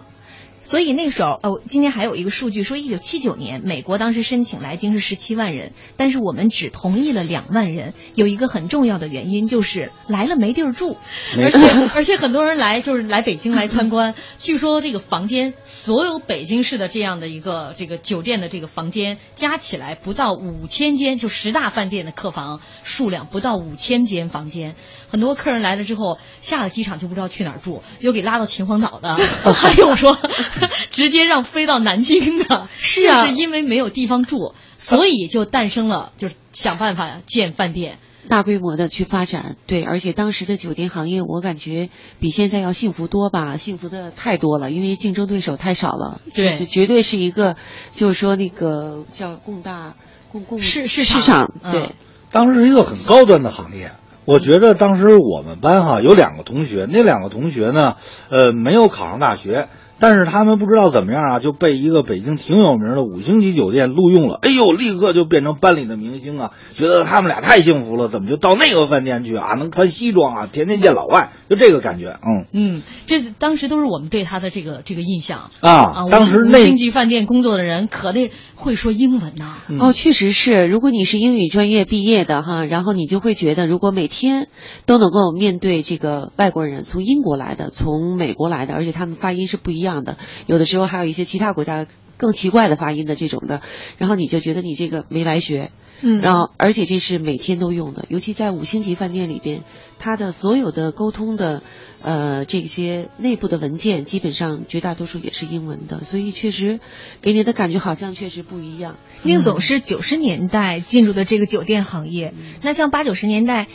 [0.63, 7.93] 所以那时候，哦，今天还有一个数据说，一九七九年美国当时申请来京是十七万人，但是我们只同意了两万人。
[8.15, 10.97] 有一个很重要的原因就是来了没地儿住，
[11.37, 11.57] 而且
[11.93, 24.75] 而且很多人来就是来北京来参观，据说这个房间所有北京市的这样的一个这个酒店的这个房间加起来不到五千间，就十大饭店的客房数量不到五千间房间。
[25.13, 29.15] 很多客人来了之后，下了机场就不知道去哪儿住，又给拉到秦皇岛的，
[29.53, 30.17] 还有说
[30.89, 37.99] 直接让飞到南京的，是啊就是因为没有地方住，所以就诞生了，就是想办法建饭店。
[38.27, 41.89] 大规模的去发展，对，而且当时的酒店行业，我感觉
[42.19, 47.55] 比现在要幸福多吧，幸福的太多了，因为竞争对手太少了，对这绝对是一个，
[47.93, 49.93] 就是说那个叫共大
[50.31, 51.93] 共共市市市场场，对，嗯
[52.31, 53.91] 当时是一个很高端的行业。
[54.25, 57.95] 我觉得当时我们班哈有两个同学，那两个同学呢，
[58.29, 59.67] 呃，没有考上大学，
[60.03, 64.37] 但是他们不知道怎么样啊，就被一个北京挺有名的五星级酒店录用了。
[64.41, 66.51] 哎呦，立刻就变成班里的明星啊！
[66.73, 69.53] 觉得他们俩太幸福了，怎么就到那个饭店去啊？
[69.57, 72.17] 能穿西装啊，天天见老外，就这个感觉。
[72.21, 80.67] 嗯嗯，这当时都是我们对他的这个这个印象啊，五当时那五星级饭店工作的人可那会说英文呐、嗯哦，确实是。
[80.67, 84.49] 如果你是英语专业毕业的哈，然后你就会觉得，如果每天
[84.85, 90.17] 都能够面对这个外国人，从英国来的，从美国来的，而且他们发音是不一样的，
[90.47, 91.85] 有的时候还有一些其他国家
[92.17, 93.61] 更奇怪的发音的这种的，
[93.97, 95.71] 然后你就觉得你这个没白学。
[96.05, 99.63] 嗯然后，而且这是每天都用的，尤其在五星级饭店里边，
[99.99, 101.63] 它的所有的沟通的，
[102.01, 106.81] 呃，这些内部的文件，基本上绝大多数也是英文的，所以确实
[107.21, 108.97] 给你的感觉好像确实不一样。
[109.21, 113.69] 宁总是九十年代进入的这个酒店行业，那像八九十年代，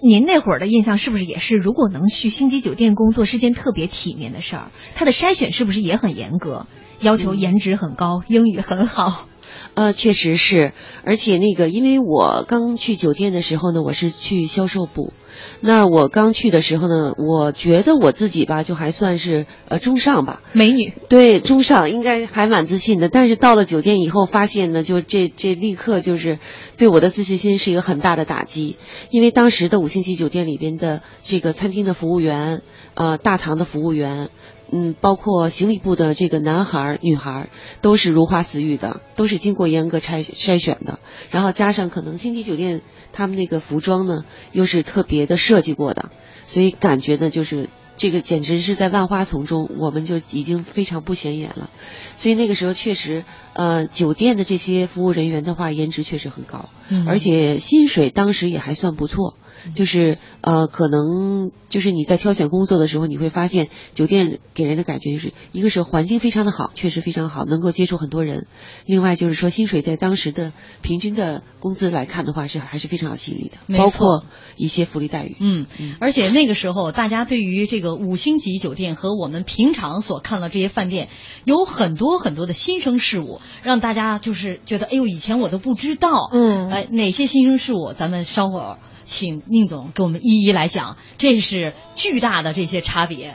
[0.00, 4.70] 您那会儿的印象是不是也是，如果能去星级酒店工作是件特别体面的事儿？
[4.94, 6.66] 它的筛选是不是也很严格，
[7.00, 9.26] 要求颜值很高，英语很好？
[9.74, 10.72] 呃，确实是，
[11.04, 15.12] 而且那个，因为我刚去酒店的时候呢，我是去销售部。
[15.60, 23.08] 那我刚去的时候呢，我觉得我自己吧，就还算是呃中上吧，美女，对中上应该还蛮自信的。
[23.08, 26.38] 但是到了酒店以后，发现呢，就这这立刻就是
[26.76, 28.76] 对我的自信心是一个很大的打击，
[29.10, 32.62] 因为当时的五星级酒店里边的这个餐厅的服务员，
[32.94, 34.28] 呃，大堂的服务员。
[34.70, 37.48] 嗯，包括行李部的这个男孩儿、女孩儿，
[37.80, 41.00] 都是如花似玉的，都是经过严格筛筛选的。
[41.30, 46.10] 然后加上可能星级酒店他们那个服装呢，又是特别的设计过的，
[46.44, 51.70] 所以感觉呢，就是这个简直是在万花丛中，我们就已经非常不显眼了。
[52.16, 59.36] 所以那个时候确实，呃，酒店的这些服务人员的话，颜值确实很高，嗯而且薪水当时也还算不错。
[59.74, 68.42] 就是呃，可能就是你在挑选工作的时候，你会发现酒店给人的感觉就是，一个是环境非常的好，确实非常好，能够接触很多人；
[68.86, 70.52] 另外就是说，薪水在当时的
[70.82, 74.24] 平均的工资来看的话，是还是非常有吸引力的，包括
[74.56, 75.36] 一些福利待遇。
[75.40, 75.66] 嗯，
[76.00, 81.08] 而且那个时候，大家对于这个五星级酒店和我们平常所看到这些饭店，
[81.44, 86.10] 有很多很多的新生事物，让大家就是觉得，哎呦，以前我都不知道。
[86.32, 86.70] 嗯。
[86.70, 88.78] 哎，哪些新生事物，咱们稍会儿
[89.08, 93.34] 请宁总给我们一一来讲，这是巨大的这些差别。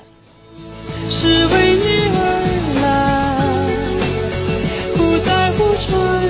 [1.10, 2.20] 是为你而
[2.84, 3.68] 来，
[4.96, 6.22] 不在乎穿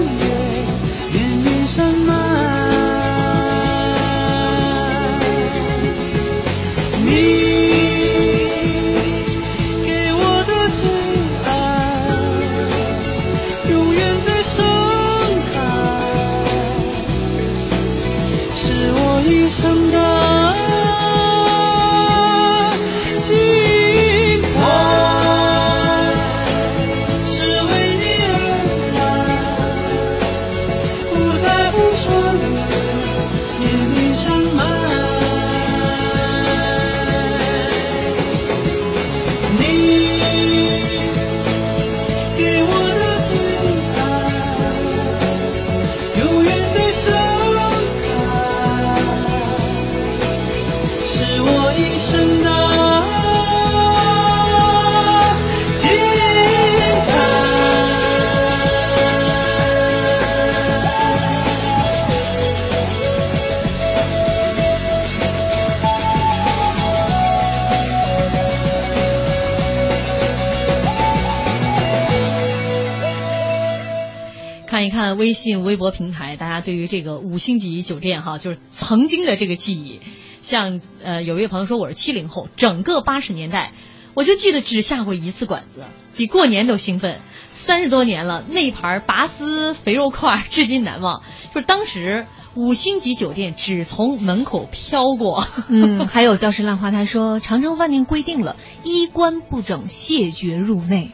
[75.14, 80.02] 看微信、微博平台，大家对于这个五星级酒店哈，就是曾经的这个记忆。
[80.42, 83.74] 像呃，有一位朋友说我是七零后，整个八十年代，
[84.16, 85.84] 我就记得只下过一次馆子，
[86.18, 87.22] 比过年都兴奋。
[87.54, 91.22] 三十多年了，那一盘拔丝肥肉块至今难忘。
[91.54, 95.46] 就是当时五星级酒店只从门口飘过。
[95.70, 101.12] 嗯， 还有教师浪花他说，长城饭店规定了衣冠不整谢绝入内，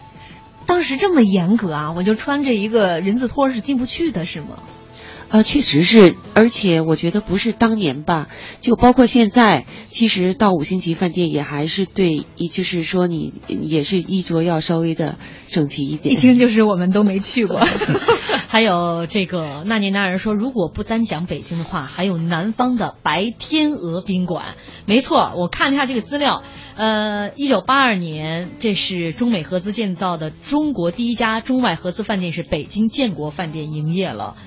[0.69, 4.59] 当时这么严格啊，我就穿着一个人字拖是进不去的，是吗？
[5.31, 8.29] 呃，确实是，而且我觉得不是当年吧，
[8.61, 15.17] 就包括现在，其实到五星级饭店也还是对，一就是说你也是衣着要稍微的
[15.47, 16.15] 整齐一点。
[16.15, 17.59] 一听就是我们都没去过。
[18.49, 24.55] 还有这个那年那人说，如果不单讲北京的话，还有南方的白天鹅宾馆。
[24.87, 26.41] 没错，我看了一下这个资料，
[26.79, 34.37] 呃，一九八二年，这是中美合资建造的中国第一家中外合资饭店，是北京建国饭店营业了。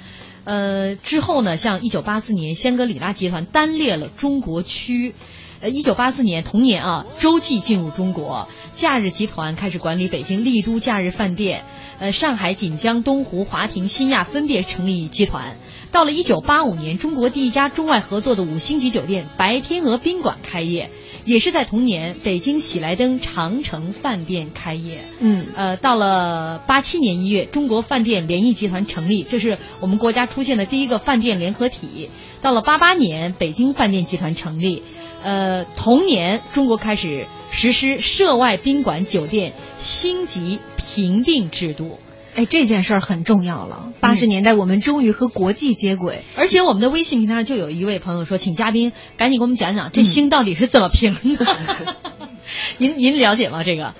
[0.44, 5.14] 呃，之后呢，像一九八四年，香格里拉集团单列了中国区。
[5.60, 11.62] 呃，一九八四年同年啊，洲际进入中国，假日集团开始管理北京丽都假日饭店。
[11.98, 15.58] 呃，上海锦江、东湖、华庭、新亚分别成立集团。
[15.92, 20.90] 到了一九八五年，中国第一家中外合作的五星级酒店白天鹅宾馆开业。
[21.24, 25.04] 也是在同年，北京喜来登长城饭店开业。
[25.20, 32.10] 嗯，呃，到了八七年一月，中国饭店联谊集团成立，这是我们国家出现的第一个饭店联合体。
[32.40, 34.82] 到了八八年，北京饭店集团成立。
[35.22, 42.00] 呃，同年，中国开始实施涉外宾馆酒店星级评定制度。
[42.34, 43.92] 哎，这件事儿很重要了。
[44.00, 51.46] 八十年代，我们终于和国际接轨，而且我们的微信平台上就有一位朋友说，请嘉宾赶紧给我们讲讲这星到底是怎么评的。
[52.78, 53.64] 您您了解吗？
[53.64, 53.94] 这个？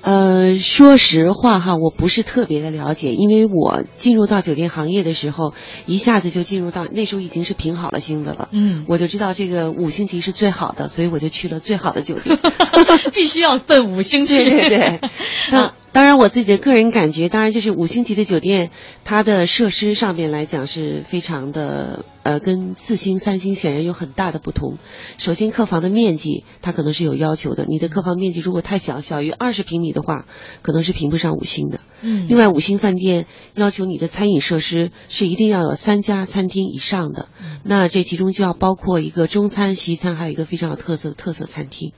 [0.00, 5.54] 呃，说实话哈，我不是特别的了解，因为我进入到酒店行业的时候，
[5.86, 8.50] 一下子就进入到那时候已经是评好了星的了。
[8.52, 12.38] 嗯，我就知道这个五星级是最好的，所以我就去了最好的酒店。
[13.14, 14.44] 必须要奔五星去。
[14.44, 15.00] 对对对。
[15.52, 18.72] 那当然，我自己的个人感觉，当然就是五星级的酒店，
[19.04, 24.78] 它的设施上面来讲是非常的，呃，跟四星、三星显然有很大的不同。
[25.18, 30.26] 首先，客房的面积它可能是有要求的，你的客房面积如果太小，小于二十平米的话，
[30.62, 31.78] 可能是评不上五星的。
[32.02, 32.26] 嗯。
[32.28, 37.28] 另外，五星饭店要求你的餐饮设施是一定要有三家餐厅以上的，
[37.62, 41.92] 那这其中就要包括一个中餐、西餐，还有一个非常有特色的特色餐厅，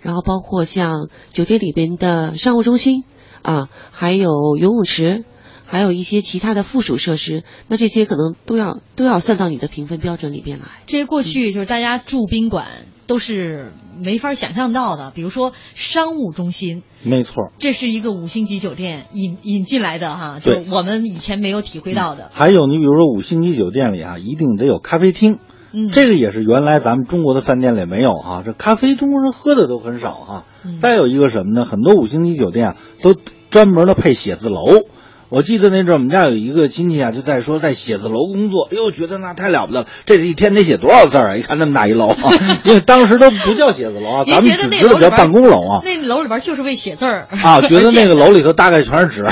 [0.00, 3.04] 然后包括像酒店里边的商务中心。
[3.42, 5.24] 啊，还有游泳池，
[5.66, 10.66] 还有一些其他的附属设施，那这些可能都要都要算到你的评分标准里边来。
[10.86, 12.66] 这些过去就是大家住宾馆
[13.06, 22.30] 都是没法想象到的，比如说商务中心，没错，这是一个五星级酒店引引进来的哈，就我们以前没有体会到的。
[22.32, 25.38] 还有你比如说五星级酒店里啊，一定得有咖啡厅。
[25.72, 30.44] 嗯，这个也是原来咱们中国的饭店里没有哈，这咖啡中国人喝的都很少哈。
[30.80, 31.64] 再有一个什么呢？
[31.64, 33.14] 很多五星级酒店啊都
[33.50, 34.82] 专门的配写字楼。
[35.28, 41.34] 我记得那阵我们家有一个亲戚啊，就在说在写字楼工作，哎呦，觉得那太了不得了，这一天得写多少字啊？
[41.36, 45.80] 一看那么大一楼啊， 因为当时都不叫写字楼啊， 咱们只知道叫办公楼啊。
[45.84, 49.24] 那楼里边就是为写字儿啊，觉得那个 楼里头大概全是纸。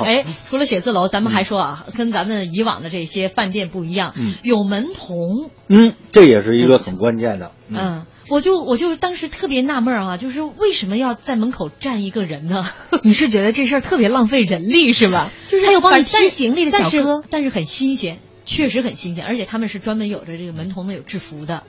[0.00, 5.50] 哎，除了写字楼，咱们还说啊，跟咱们以往的这些饭店不一样，有门童。
[5.68, 7.52] 嗯，这也是一个很关键的。
[7.68, 12.66] 嗯，我就我就是当时特别纳闷啊，就是为什么要在门口站一个人呢？
[13.02, 15.30] 你是觉得这事儿特别浪费人力是吧？
[15.48, 21.62] 就是还有帮你提行李的小哥，但是很新鲜，确实很新鲜，而且他们是专门有着这个门童的有制服的。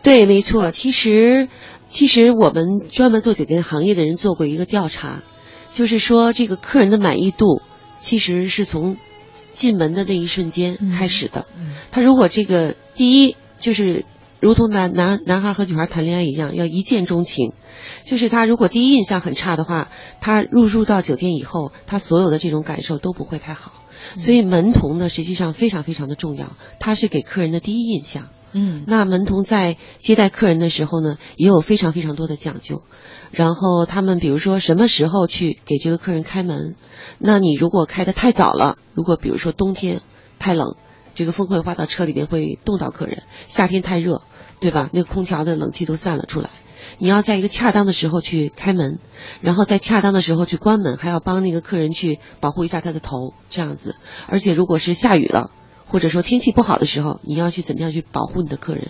[0.00, 0.70] 对，没错。
[0.70, 1.48] 其实，
[1.88, 5.22] 其实我们专门做酒店行业的人做过一个调查，
[5.72, 7.62] 就是说这个客人的满意度
[8.00, 8.96] 其实是从
[9.52, 11.46] 进门的那一瞬间开始的。
[11.90, 14.04] 他如果这个第一就是
[14.40, 17.52] 如同男男男孩和女孩谈恋爱一样，要一见钟情。
[18.04, 19.88] 就是他如果第一印象很差的话，
[20.20, 23.72] 他入住到酒店以后，他所有的这种感受都不会太好。
[24.16, 28.28] 所以门童呢，实际上非常非常的重要，他是给客人的第一印象。
[28.52, 32.82] 嗯，那门童在接待客人的时候呢，也有非常非常多的讲究。
[33.30, 36.76] 然后他们比如说什么时候去给这个客人开门，
[37.18, 40.00] 那你如果开的太早了，如果比如说冬天
[40.38, 40.76] 太冷，
[41.14, 44.22] 这个风会刮到车里边会冻到客人；夏天太热，
[44.60, 44.88] 对吧？
[44.92, 46.50] 那个空调的冷气都散了出来。
[46.98, 48.98] 你要在一个恰当的时候去开门，
[49.40, 53.96] 然后在恰当的时候去关门，还要帮那个客人去保护一下他的头，这样子。
[54.26, 55.50] 而且如果是下雨了，
[55.88, 58.88] 或者说天气不好的时候，你要去怎么样去保护你的客人？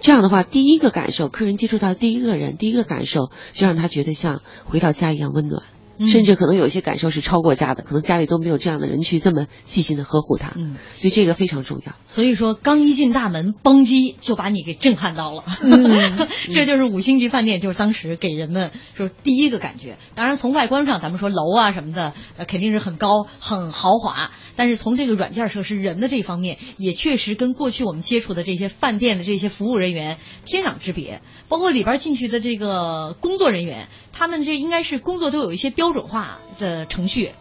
[0.00, 5.62] 这样的话，第一个感受，客人接触到的第一个人，第一个感受，就让他觉得像回到家一样温暖。
[6.06, 11.94] 甚至可能有些感受是超过家的，可能家里都没有这样的人去这么细心的呵护他，嗯，所以这个非常重要。
[12.06, 19.96] 所以说，刚一进大门，嘣叽就把你给震撼到了， 嗯，这就是五星级饭店，就是当时给人们就是第一个感觉。
[20.14, 24.30] 当然，从外观上，咱们说楼啊什么的，呃，肯定是很高、很豪华。
[24.56, 31.22] 但是从这个软件设施、人的这方面，也确实跟过去我们接触的这些饭店的这些服务人员天壤之别。
[31.50, 37.32] 包括里边进去的这个工作人员，他们这应该是工作都有一些标准化的程序。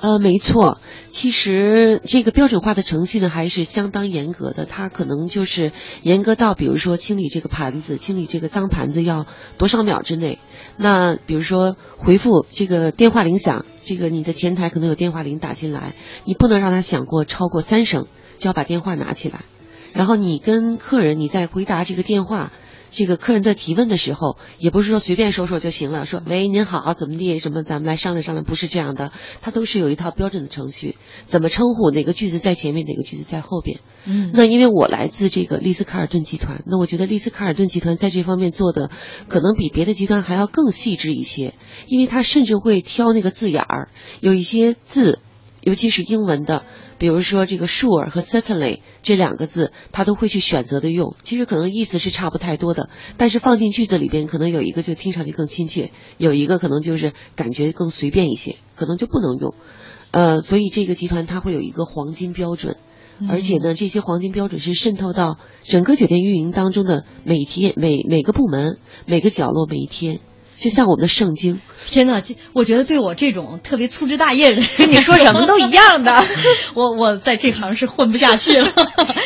[0.00, 0.78] 呃，没错，
[1.08, 5.72] 其实这个标准化的程序呢还是相当严格的，它可能就是
[6.02, 9.26] 严格到，比如说清理这个盘子，清理这个脏盘子要
[9.56, 10.38] 多少秒之内。
[10.76, 15.94] 那比如说回复这个电话铃响，这个你的前台可能有电话铃打进来，
[16.24, 18.06] 你不能让它响过超过三声，
[18.38, 19.40] 就要把电话拿起来。
[19.94, 22.52] 然后你跟客人你在回答这个电话。
[22.90, 27.38] 这个客人在提问的时候，也不是说随便说说就行了，说喂您好怎么地？
[27.38, 33.80] 什么，咱们来商量商量，不是这样的，它都是有一套标准的程序，怎么称呼哪个句子在前面，哪个句子在后边。
[34.06, 34.30] 嗯。
[34.32, 38.90] 那因为我来自这个丽思卡尔顿集团，那我觉得丽思卡尔顿集团在这方面做的
[39.28, 41.54] 可能比别的集团还要更细致一些，
[41.86, 45.20] 因为它甚至会挑那个字眼儿，有一些字，
[45.68, 46.64] 尤其是英文的。
[46.96, 51.14] 比如说这个 sure 和 certainly 这两个字，他都会去选择的用。
[51.22, 52.88] 其实可能意思是差不太多的，
[53.18, 59.54] 但是放进句子里边，可能有一个就听上去更亲切，有一个可能就是感觉更随便一些，可能就不能用。
[60.10, 62.78] 呃，所以这个集团它会有一个黄金标准，
[63.28, 70.20] 而且呢，这些黄金标准是渗透到整个酒店运营当中的每天、每每个部门、每个角落、每一天，
[70.58, 71.60] 就像我们的圣经。
[71.86, 76.22] 天呐，这我觉得对我这种特别粗枝大叶的人，跟 你说什么都一样的。
[76.74, 78.70] 我我在这行是混不下去了。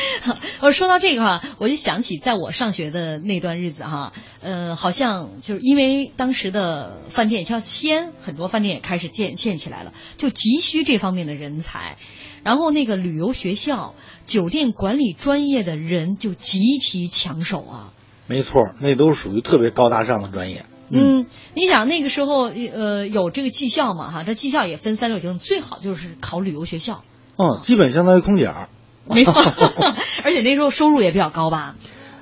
[0.61, 11.97] 我说到这个哈，我就想起在我上学的那段日子哈，呃，好像就是因为当时的饭店，像西安很多饭店也开始建建起来了，就急需这方面的人才。
[12.45, 13.95] 然后那个旅游学校、
[14.26, 17.93] 酒店管理专业的人就极其抢手啊。
[18.28, 20.64] 没错，那都属于特别高大上的专业。
[20.93, 27.03] 嗯，你想那个时候，呃，有这个技校嘛，哈，这技校也分三六九等，最好就是考旅游学校。
[27.36, 28.68] 嗯，基本相当于空姐儿。
[29.09, 29.32] 没错，
[30.22, 31.76] 而且那时候收入也比较高吧。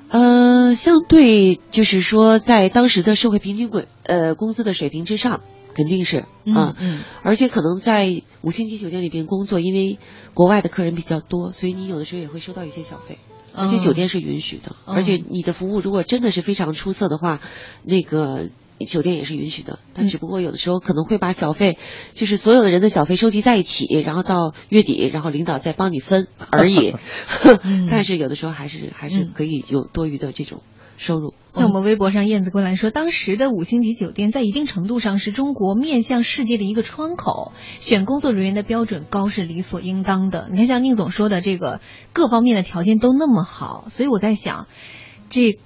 [0.09, 5.41] 呃，相对就是说，在当时的社会平均轨呃工资的水平之上，
[5.75, 9.99] 肯定是啊，嗯，而且可能在五星级酒店里边工作，因为
[10.33, 13.17] 国外的客人比较多，所以你有的时候也会收到一些小费。
[13.53, 17.41] 而且酒店是允许的，嗯而且你的服务如果真的是非常出色的话，
[17.83, 18.49] 那个
[18.85, 19.79] 酒店也是允许的。
[19.93, 21.77] 但只不过有的时候可能会把小费，
[22.13, 26.95] 就是所有的人的小费收集在一起，然后到月底，然后领导再帮你分而已。
[27.89, 30.61] 但是有的时候还是还是可以有多余的这种
[30.97, 31.33] 收入。
[31.53, 37.51] 在我们微博上，燕子归来说，当时的五星级酒店在一定程度上是中国面向世界的一个窗口，
[37.81, 40.47] 选工作人员的标准高是理所应当的。
[40.49, 41.81] 你看，像宁总说的，这个
[42.13, 44.67] 各方面的条件都那么好，所以我在想，
[45.29, 45.59] 这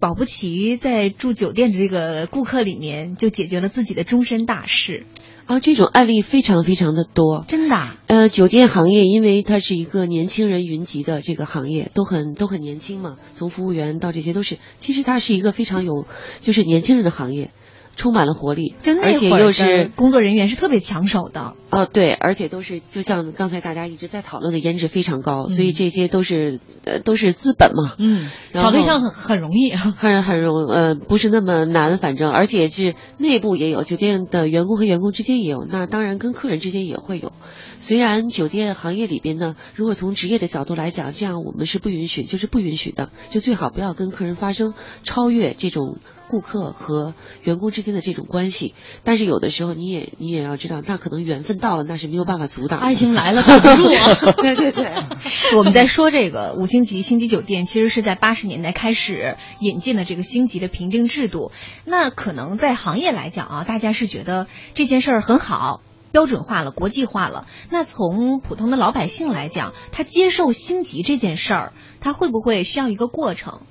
[0.00, 5.06] 保不齐在住酒店的这个顾客里面就解决了自己的终身大事。
[5.44, 7.88] 啊，这种案例非常非常的多，真的。
[8.06, 16.06] 呃，酒店行业因为它是一个年轻人云集的这个行业，都很都很年轻嘛，从服务员到这些都是，其实它是一个非常有
[16.42, 17.50] 就是年轻人的行业，
[17.96, 21.54] 充满了活力，就那而且又是工作人员是特别抢手的。
[21.70, 37.32] 哦，对，而且都是就像刚才大家一直在讨论的，颜值非常高，所以这些都是呃都是资本嘛，嗯，找对象很很容易， 很很容呃不是那么难，反正而且是内部也有，酒店的员工和员工之间也有，那当然跟客人之间也会有。
[37.78, 44.74] 虽然酒店行业里边呢，如果从职业的角度来讲，这样我们是不允许，就是不允许的，就最好不要跟客人发生
[45.04, 45.98] 超越这种
[46.32, 47.12] 顾客和
[47.42, 48.74] 员工之间的这种关系。
[49.04, 52.80] 但是有的时候你也你也要知道，那可能缘分到了，那是没有办法阻挡。
[52.80, 54.90] 爱情来了 挡不住啊对对 对。
[55.58, 61.52] 我们在说这个五星级星级酒店，其实是在八十年代开始引进的这个星级的评定制度。
[61.84, 65.82] 那可能在行业来讲啊，大家是觉得这件事儿很好。
[66.12, 67.46] 标准化了，国际化了。
[67.70, 73.62] 那从普通的老百姓来讲，他接受星级这件事儿，他会不会需要一个过程？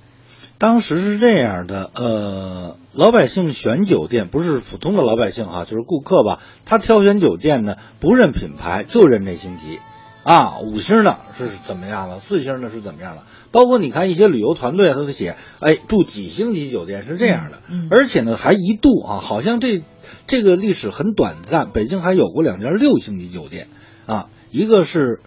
[0.62, 6.38] 当时是这样的，呃，老百姓选酒店不是普通的老百姓哈，就是顾客吧。
[6.66, 9.80] 他挑选酒店呢，不认品牌，就认这星级，
[10.24, 13.24] 啊，五星的是怎么样的，四星的是怎么样的。
[13.49, 17.57] 包括你看一些旅游团队，他都写，哎，住几星级酒店是这样的，
[17.89, 19.82] 而且呢，还一度啊，好像这
[20.28, 23.68] 这个历史很短暂，北京还有过两家六星级酒店，
[24.05, 25.22] 啊，一个是。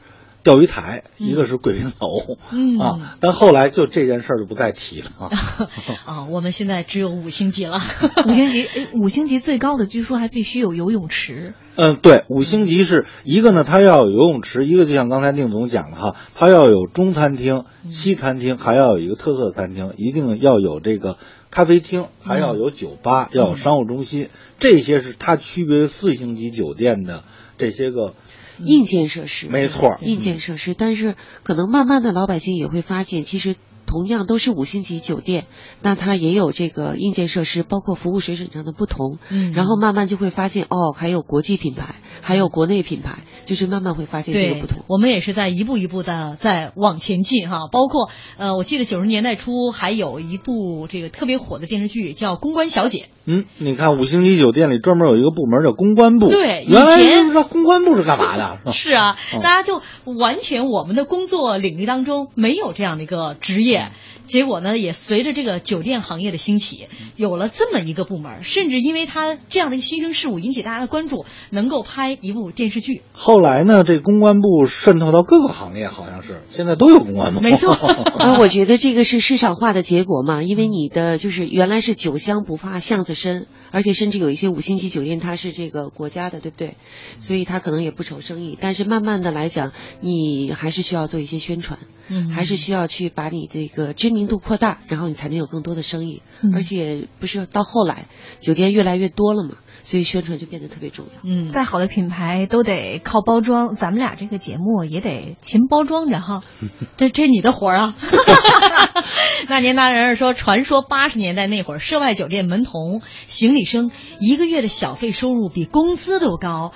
[0.45, 5.31] 钓鱼台，一个是贵宾楼，嗯 啊，但后来就这件事儿就不再提了。
[6.05, 7.81] 啊，我们现在只有五星级了。
[8.29, 11.55] 五星级，诶五星级最高的据说还必须有游泳池。
[11.77, 21.17] 嗯，对，五星级是一个呢，它要有游泳池；一个就像刚才宁总讲的哈，它要有中餐厅、西餐厅，还要有一个特色餐厅，一定要有这个
[21.51, 24.29] 咖啡厅，还要有酒吧，要有商务中心，
[24.61, 27.25] 这些是它区别于四星级酒店的
[27.57, 28.13] 这些个。
[28.59, 30.75] 硬件设施，没错，硬件设施。
[30.75, 35.47] 但是可能慢慢的，老百姓也会发现，其实同样都是五星级酒店，
[35.83, 39.19] 那它也有这个硬件设施，包括服务水准上的不同。
[39.31, 47.69] 嗯然后慢慢就会发现，哦，还有国际品牌，还有国内品牌，就是慢慢会发现这个不同。，我们也是在一步一步的在往前进哈。
[47.71, 52.99] 包括呃，我记得九十年代初还有一部这个特别火的电视剧叫《公关小姐》。
[53.27, 58.73] 嗯，你看五星级酒店里专门有一个部门叫公关部，对原来以前不知道公关部是干嘛的，是吧？
[58.73, 59.81] 是啊，嗯大家就
[60.19, 63.84] 完全我们的工作领域当中没有这样的一个职业。
[64.27, 73.03] 结果呢，也随着这个酒店行业的兴起，有了这么一个部门，甚至因为他这样的一个新生事物引起大家的关注，能够拍一部电视剧。
[73.13, 77.41] 后来呢，这公关部渗透到各个行业，好像是现在都有公关部。
[77.41, 86.77] 没错啊， 我觉得这个是市场化的结果嘛，因为你的就是原来是酒香不怕巷子深，而且甚至有一些五星级酒店它是这个国家的，对不对？
[87.19, 91.79] 所以它可能也不愁生意，但是慢慢的来讲，你还是需要做一些宣传，
[92.09, 96.23] 嗯还是需要去把你这个知名度扩大，然后你才能有更多的生意。
[96.43, 98.07] 嗯而且不是到后来
[98.41, 101.13] 酒店越来越多了嘛，所以宣传就变得特别重要。
[101.25, 106.43] 嗯，再好的品牌都得靠包装，咱们俩这个节目也得勤包装着哈。
[106.99, 107.97] 这这你的活儿啊！
[109.49, 113.91] 那年大人儿说，传说八十年代那会儿，涉外酒店门童、行李生
[114.21, 116.73] 一个月的小费收入比工资都高，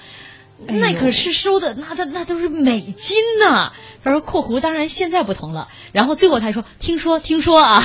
[0.67, 5.69] 那可是收的那那那都是美金呐、他说（括弧）当然现在不同了。
[5.93, 7.83] 然后最后他说：“听说听说啊，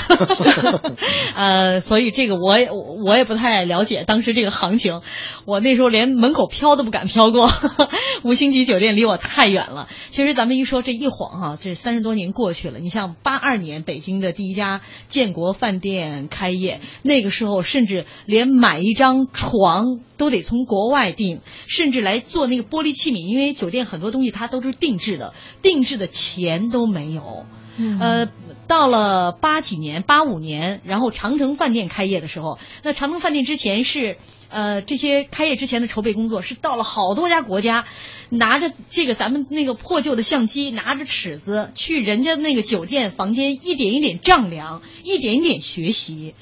[1.35, 5.01] 呃，所以这个我也我我也不太了解当时这个行情，
[5.45, 7.49] 我那时候连门口飘都不敢飘过，
[8.23, 9.87] 五星级酒店离我太远了。
[10.11, 27.45] 其实咱们一说这一晃哈、这三十多年过去了，你像八二年北京的第一家建国饭店开业，那个时候甚至连买一张床都得从国外订，甚至来做那个玻璃器皿，因为酒店很多东西它都是定制的，定制的钱都没有。
[27.75, 28.29] 嗯呃，
[28.67, 34.17] 到了八几年、八五年，然后长城饭店开业的时候，那长城饭店之前是。
[34.55, 37.85] 呃，这些开业之前的筹备工作是到了好多家国家，
[38.29, 46.35] 拿着这个咱们那个破旧的相机，拿着尺子去人家那个酒店房间一点一点丈量，一点一点学习，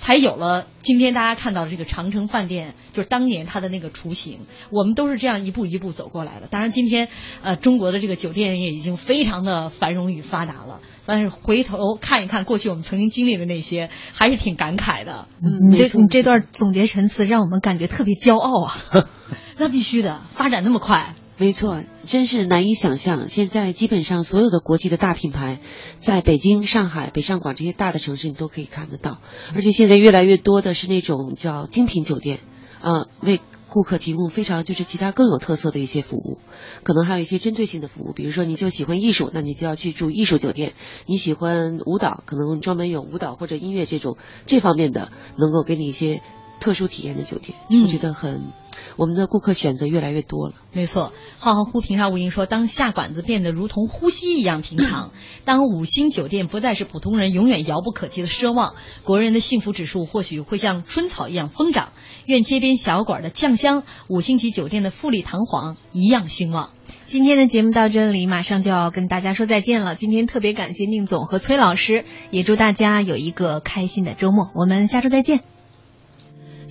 [0.00, 4.46] 才有了今天大家看到的这个长城饭店，就是当年它的那个雏形。
[4.70, 6.46] 我们都是这样一步一步走过来的。
[6.46, 7.08] 当然，今天
[7.42, 15.28] 呃中国的这个酒店业已经非常的繁荣与发达了，但是回头看一看过去我们曾经经历的那些，还是挺感慨的。
[15.70, 18.74] 你这你这段总结陈词让我们感觉特别骄傲啊！
[19.58, 21.14] 那必须的，发展那么快。
[21.40, 23.30] 没错，真是难以想象。
[23.30, 25.58] 现在基本上所有的国际的大品牌，
[25.96, 29.22] 在北京、上海、北上广这些大的城市，你都可以看得到。
[29.54, 32.40] 而且现在越来越多的是那种叫精品酒店，
[32.82, 36.40] 啊、为顾客提供非常就是其他更有特色的一些服务，
[36.82, 38.12] 可能还有一些针对性的服务。
[38.12, 40.72] 比如说，你就喜欢艺术，那你就要去住艺术酒店；
[41.06, 46.20] 你喜欢舞蹈，可能专门有舞蹈或者音乐这种这方面的，能够给你一些
[46.60, 47.56] 特殊体验的酒店。
[47.70, 48.52] 嗯我觉得很，
[48.96, 50.54] 我们的顾客选择越来越多了。
[50.72, 55.12] 没错，浩浩乎平沙无垠说，当下馆子变得如同呼吸一样平常，
[55.44, 58.74] 当五星酒店不再是普通人永远遥不可及的奢望，
[59.04, 61.90] 国人的幸福指数或许会像春草一样疯长。
[62.26, 66.70] 愿街边小馆的酱香，五星级酒店的富丽堂皇一样兴旺。
[67.06, 69.96] 今天的节目到这里，马上就要跟大家说再见了。
[69.96, 74.50] 今天特别感谢宁总和崔老师，也祝大家有一个开心的周末。
[74.54, 75.59] 我们下周再见。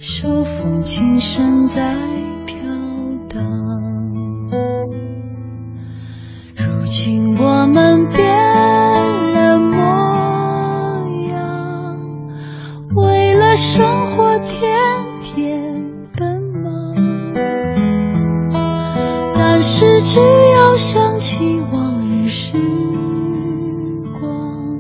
[0.02, 1.94] 手风琴声在
[2.46, 2.56] 飘
[3.28, 3.44] 荡，
[6.56, 8.26] 如今我们变
[9.34, 9.76] 了模
[11.28, 12.00] 样，
[12.96, 14.74] 为了生活天
[15.22, 15.84] 天
[16.16, 16.96] 奔忙，
[19.36, 22.58] 但是只要想起往日时
[24.18, 24.80] 光，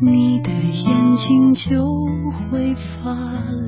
[0.00, 1.84] 你的眼睛就
[2.50, 3.65] 会发亮。